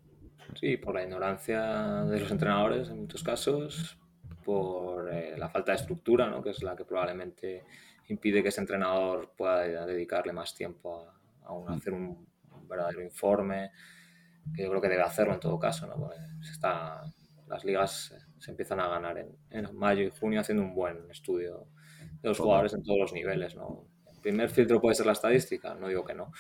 [0.55, 3.99] Sí, por la ignorancia de los entrenadores en muchos casos,
[4.45, 6.43] por eh, la falta de estructura, ¿no?
[6.43, 7.65] que es la que probablemente
[8.09, 11.09] impide que ese entrenador pueda dedicarle más tiempo
[11.45, 12.27] a, a hacer un,
[12.69, 13.71] verdadero informe,
[14.55, 15.87] que yo creo que debe hacerlo en todo caso.
[15.87, 15.97] ¿no?
[15.97, 16.19] Pues
[16.51, 17.03] está,
[17.49, 21.69] las ligas se empiezan a ganar en, en, mayo y junio haciendo un buen estudio
[22.23, 23.55] de los jugadores en todos los niveles.
[23.57, 23.87] ¿no?
[24.13, 26.31] El primer filtro puede ser la estadística, no digo que no,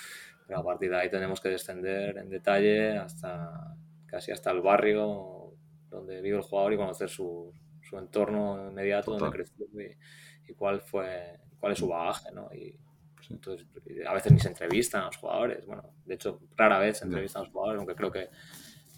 [0.47, 3.77] pero a partir de ahí tenemos que descender en detalle hasta
[4.07, 5.53] casi hasta el barrio
[5.89, 10.81] donde vive el jugador y conocer su, su entorno inmediato, donde creció y, y, cuál
[10.81, 12.49] fue cuál es su bagaje, ¿no?
[12.53, 12.79] Y,
[13.15, 13.67] pues, entonces,
[14.07, 15.65] a veces ni se entrevistan a los jugadores.
[15.67, 18.29] Bueno, de hecho, rara vez se entrevistan a los jugadores, aunque creo que,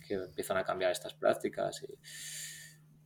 [0.07, 1.83] que empiezan a cambiar estas prácticas.
[1.83, 1.95] Y,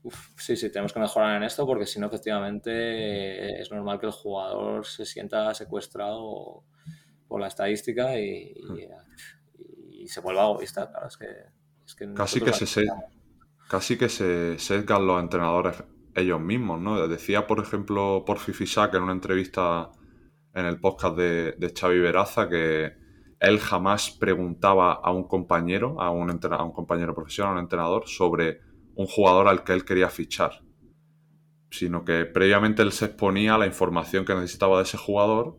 [0.03, 4.07] uf, sí, sí, tenemos que mejorar en esto porque si no, efectivamente, es normal que
[4.07, 6.64] el jugador se sienta secuestrado
[7.28, 10.90] por la estadística y, y, y se vuelva egoísta.
[10.90, 11.26] Claro, es que,
[11.86, 12.84] es que casi que se, se,
[13.68, 15.82] casi que se sesgan los entrenadores
[16.14, 17.09] ellos mismos, ¿no?
[17.09, 19.90] Decía, por ejemplo, por Fifisac en una entrevista
[20.55, 22.92] en el podcast de, de Xavi Veraza que
[23.40, 28.07] él jamás preguntaba a un compañero, a un, a un compañero profesional, a un entrenador,
[28.07, 28.61] sobre
[28.95, 30.62] un jugador al que él quería fichar,
[31.70, 35.57] sino que previamente él se exponía la información que necesitaba de ese jugador,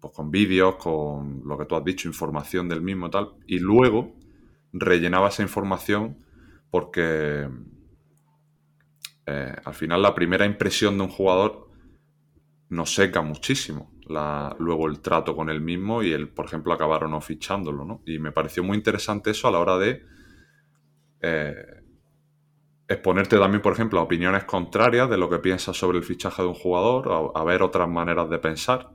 [0.00, 4.14] pues con vídeos, con lo que tú has dicho, información del mismo tal, y luego
[4.72, 6.16] rellenaba esa información
[6.70, 7.48] porque
[9.26, 11.68] eh, al final la primera impresión de un jugador
[12.68, 13.92] nos seca muchísimo.
[14.58, 18.02] Luego el trato con él mismo y el, por ejemplo, acabar o no fichándolo, ¿no?
[18.06, 20.02] Y me pareció muy interesante eso a la hora de
[21.20, 21.79] eh,
[22.90, 26.48] exponerte también, por ejemplo, a opiniones contrarias de lo que piensas sobre el fichaje de
[26.48, 28.90] un jugador, a, a ver otras maneras de pensar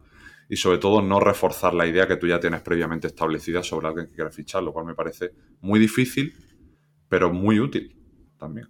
[0.49, 4.07] y sobre todo no reforzar la idea que tú ya tienes previamente establecida sobre alguien
[4.07, 5.31] que quieres fichar, lo cual me parece
[5.61, 6.33] muy difícil,
[7.07, 7.95] pero muy útil
[8.37, 8.67] también.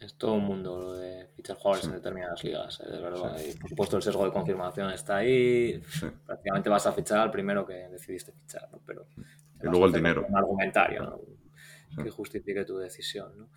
[0.00, 1.90] Es todo un mundo lo de fichar jugadores sí.
[1.90, 2.90] en determinadas ligas, ¿eh?
[2.90, 3.36] de verdad.
[3.36, 3.50] Sí.
[3.50, 5.82] Y por supuesto el sesgo de confirmación está ahí.
[5.90, 6.06] Sí.
[6.24, 8.80] Prácticamente vas a fichar al primero que decidiste fichar, ¿no?
[8.86, 9.06] Pero
[9.62, 10.24] y luego el dinero.
[10.26, 11.20] Un argumentario, ¿no?
[11.96, 13.50] Que justifique tu decisión, ¿no?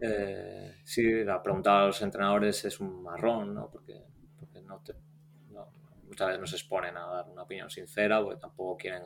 [0.00, 3.70] Eh, sí, la pregunta a los entrenadores es un marrón, ¿no?
[3.70, 4.02] Porque,
[4.38, 4.94] porque no te,
[5.50, 5.70] no,
[6.04, 9.02] muchas veces no se exponen a dar una opinión sincera porque tampoco quieren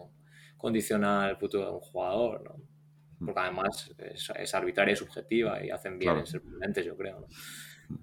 [0.56, 2.76] condicionar el futuro de un jugador, ¿no?
[3.24, 6.20] porque además es, es, arbitraria y subjetiva y hacen bien claro.
[6.20, 7.20] en ser prudentes, yo creo.
[7.20, 7.26] ¿no?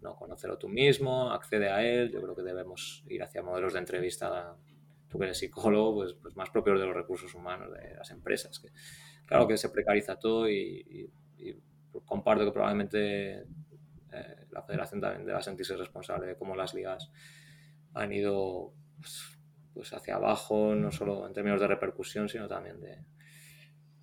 [0.02, 0.16] ¿no?
[0.16, 4.56] Conocerlo tú mismo, accede a él, yo creo que debemos ir hacia modelos de entrevista,
[5.14, 8.60] tú que eres psicólogo, pues, pues más propios de los recursos humanos, de las empresas.
[8.60, 8.70] Que,
[9.28, 11.56] claro que se precariza todo y, y, y
[12.06, 13.42] comparto que probablemente
[14.12, 17.12] eh, la federación también deba sentirse responsable de cómo las ligas
[17.94, 19.38] han ido pues,
[19.76, 22.98] pues hacia abajo, no solo en términos de repercusión, sino también de,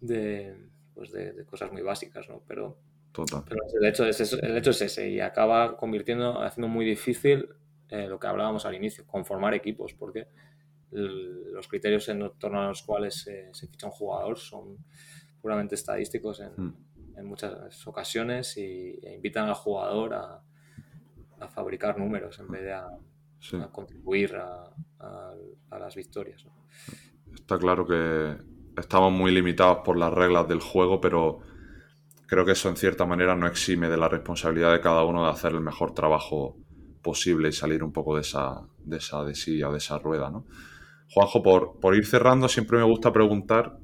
[0.01, 0.57] de
[0.95, 2.45] pues de, de, cosas muy básicas, ¿no?
[2.47, 2.79] Pero,
[3.11, 3.43] Total.
[3.49, 7.49] pero el, hecho es ese, el hecho es ese y acaba convirtiendo, haciendo muy difícil
[7.91, 10.29] eh, lo que hablábamos al inicio, conformar equipos, porque
[10.93, 14.79] los criterios en torno a los cuales se, se, ficha un jugador son
[15.41, 16.75] puramente estadísticos en, mm.
[17.17, 20.43] en muchas ocasiones y, e invitan al jugador a,
[21.41, 22.89] a fabricar números en vez de a,
[23.41, 23.57] sí.
[23.57, 26.45] a contribuir a, a, las victorias.
[26.45, 26.53] ¿no?
[27.35, 28.37] Está claro que
[28.77, 31.41] estamos muy limitados por las reglas del juego, pero
[32.27, 35.31] creo que eso en cierta manera no exime de la responsabilidad de cada uno de
[35.31, 36.57] hacer el mejor trabajo
[37.03, 40.45] posible y salir un poco de esa, de esa desilla, de esa rueda, ¿no?
[41.13, 43.79] Juanjo, por, por ir cerrando, siempre me gusta preguntar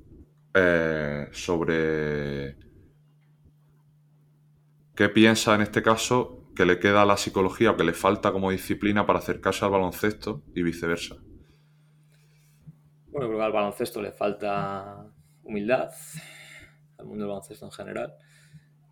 [0.54, 2.56] eh, sobre
[4.94, 8.32] qué piensa en este caso que le queda a la psicología o que le falta
[8.32, 11.16] como disciplina para acercarse al baloncesto y viceversa.
[13.08, 15.06] Bueno, creo que al baloncesto le falta
[15.42, 15.90] humildad,
[16.96, 18.14] al mundo del baloncesto en general,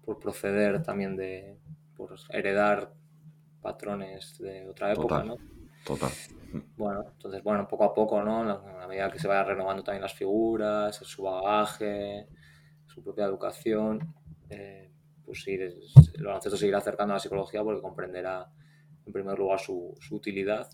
[0.05, 1.57] por proceder también de,
[1.97, 2.93] por heredar
[3.63, 5.64] patrones de otra época, total, ¿no?
[5.85, 6.11] Total.
[6.77, 8.51] Bueno, entonces, bueno, poco a poco, ¿no?
[8.51, 12.29] A medida que se vaya renovando también las figuras, su bagaje,
[12.87, 14.15] su propia educación,
[14.49, 14.91] eh,
[15.25, 18.49] pues ir, el baloncesto seguirá acercando a la psicología porque comprenderá,
[19.05, 20.69] en primer lugar, su, su utilidad.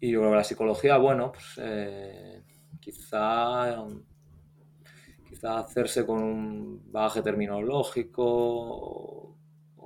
[0.00, 2.42] Y yo creo que la psicología, bueno, pues eh,
[2.80, 3.86] quizá,
[5.28, 9.35] quizá hacerse con un bagaje terminológico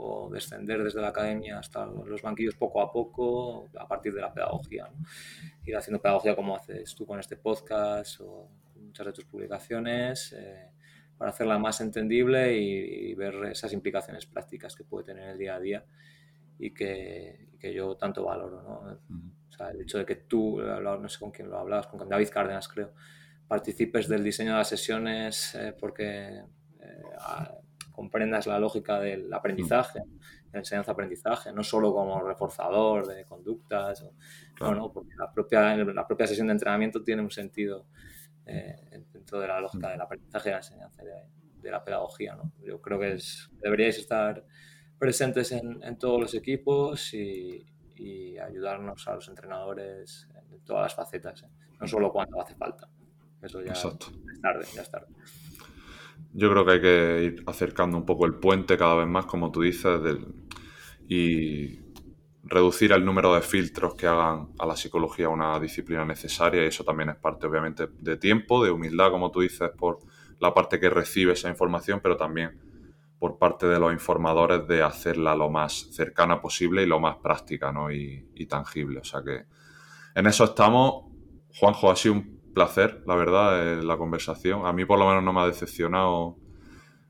[0.02, 4.32] o, descender desde la academia hasta los banquillos poco a poco a partir de la
[4.32, 4.88] pedagogía.
[5.64, 10.32] Ir haciendo pedagogía como haces tú con este podcast o muchas de tus publicaciones.
[10.32, 10.70] Eh,
[11.20, 15.60] para hacerla más entendible y, ver esas implicaciones prácticas que puede tener el día a
[15.60, 15.84] día
[16.58, 18.62] y que, que yo tanto valoro.
[18.62, 18.98] ¿no?
[19.46, 22.30] O sea, el hecho de que tú, no sé con quién lo hablabas, con David
[22.30, 22.94] Cárdenas creo,
[23.46, 26.42] participes del diseño de las sesiones eh, porque
[26.80, 27.02] eh,
[27.92, 34.92] comprendas la lógica del aprendizaje, de la enseñanza-aprendizaje, no solo como reforzador de conductas, o,
[34.92, 37.86] porque la propia, la propia sesión de entrenamiento tiene un sentido
[38.46, 42.34] eh, dentro de la lógica del aprendizaje de la enseñanza, de, la pedagogía.
[42.34, 42.52] ¿no?
[42.62, 44.44] Yo creo que es, deberíais estar
[44.98, 47.64] presentes en, en todos los equipos y,
[47.96, 51.48] y, ayudarnos a los entrenadores en todas las facetas, ¿eh?
[51.80, 52.88] no solo cuando hace falta.
[53.42, 53.82] Eso ya, es
[54.42, 55.06] tarde, ya es tarde.
[56.32, 59.50] Yo creo que hay que ir acercando un poco el puente cada vez más, como
[59.50, 60.00] tú dices,
[61.08, 61.80] y
[62.44, 66.84] reducir el número de filtros que hagan a la psicología una disciplina necesaria y eso
[66.84, 70.00] también es parte obviamente de tiempo, de humildad, como tú dices, por
[70.38, 72.58] la parte que recibe esa información, pero también
[73.20, 77.70] por parte de los informadores de hacerla lo más cercana posible y lo más práctica
[77.70, 77.92] ¿no?
[77.92, 79.00] y, tangible.
[79.00, 79.44] O sea que
[80.14, 81.04] en eso estamos.
[81.54, 84.66] Juanjo, ha sido un placer, la verdad, eh, la conversación.
[84.66, 86.36] A mí por lo menos no me ha decepcionado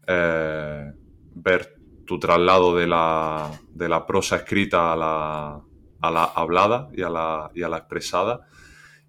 [0.06, 0.92] eh,
[1.34, 1.76] ver
[2.06, 5.62] tu traslado de la, de la prosa escrita a la,
[6.00, 8.40] a la hablada y a la, y a la expresada.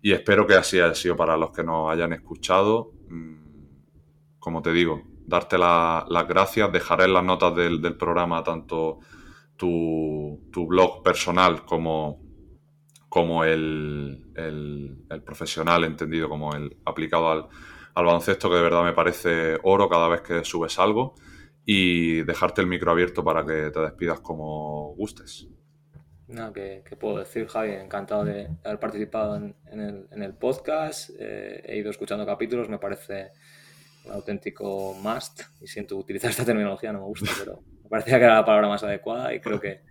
[0.01, 2.91] Y espero que así haya sido para los que nos hayan escuchado.
[3.09, 3.41] Mm,
[4.39, 6.71] como te digo, darte las gracias.
[6.71, 8.99] Dejaré en las notas del, del programa tanto
[9.57, 12.19] tu, tu, blog personal como,
[13.11, 17.47] como el, el, el, profesional, entendido como el aplicado al,
[17.93, 21.15] al baloncesto, que de verdad me parece oro cada vez que subes algo
[21.65, 25.47] y dejarte el micro abierto para que te despidas como gustes.
[26.31, 27.71] No, ¿qué, puedo decir, Javi?
[27.71, 29.55] Encantado de haber participado en,
[30.23, 31.09] el, podcast.
[31.19, 33.31] Eh, he ido escuchando capítulos, me parece
[34.05, 35.41] un auténtico must.
[35.59, 38.69] Y siento utilizar esta terminología, no me gusta, pero me parecía que era la palabra
[38.69, 39.81] más adecuada y creo que,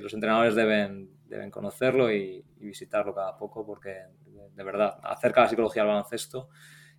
[0.00, 4.02] los entrenadores deben, deben conocerlo y, visitarlo cada poco porque,
[4.54, 6.48] de verdad, acerca la psicología al baloncesto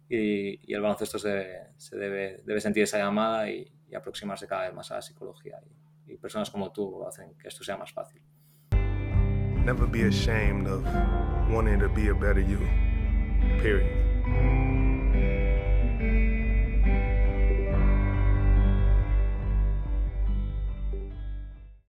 [0.10, 4.74] y, el baloncesto se, se debe, debe, sentir esa llamada y, y, aproximarse cada vez
[4.74, 5.60] más a la psicología.
[6.06, 8.22] Y, y, personas como tú hacen que esto sea más fácil.
[9.66, 10.84] Never be ashamed of
[11.50, 12.60] wanting to be a better you.
[13.62, 14.13] Period.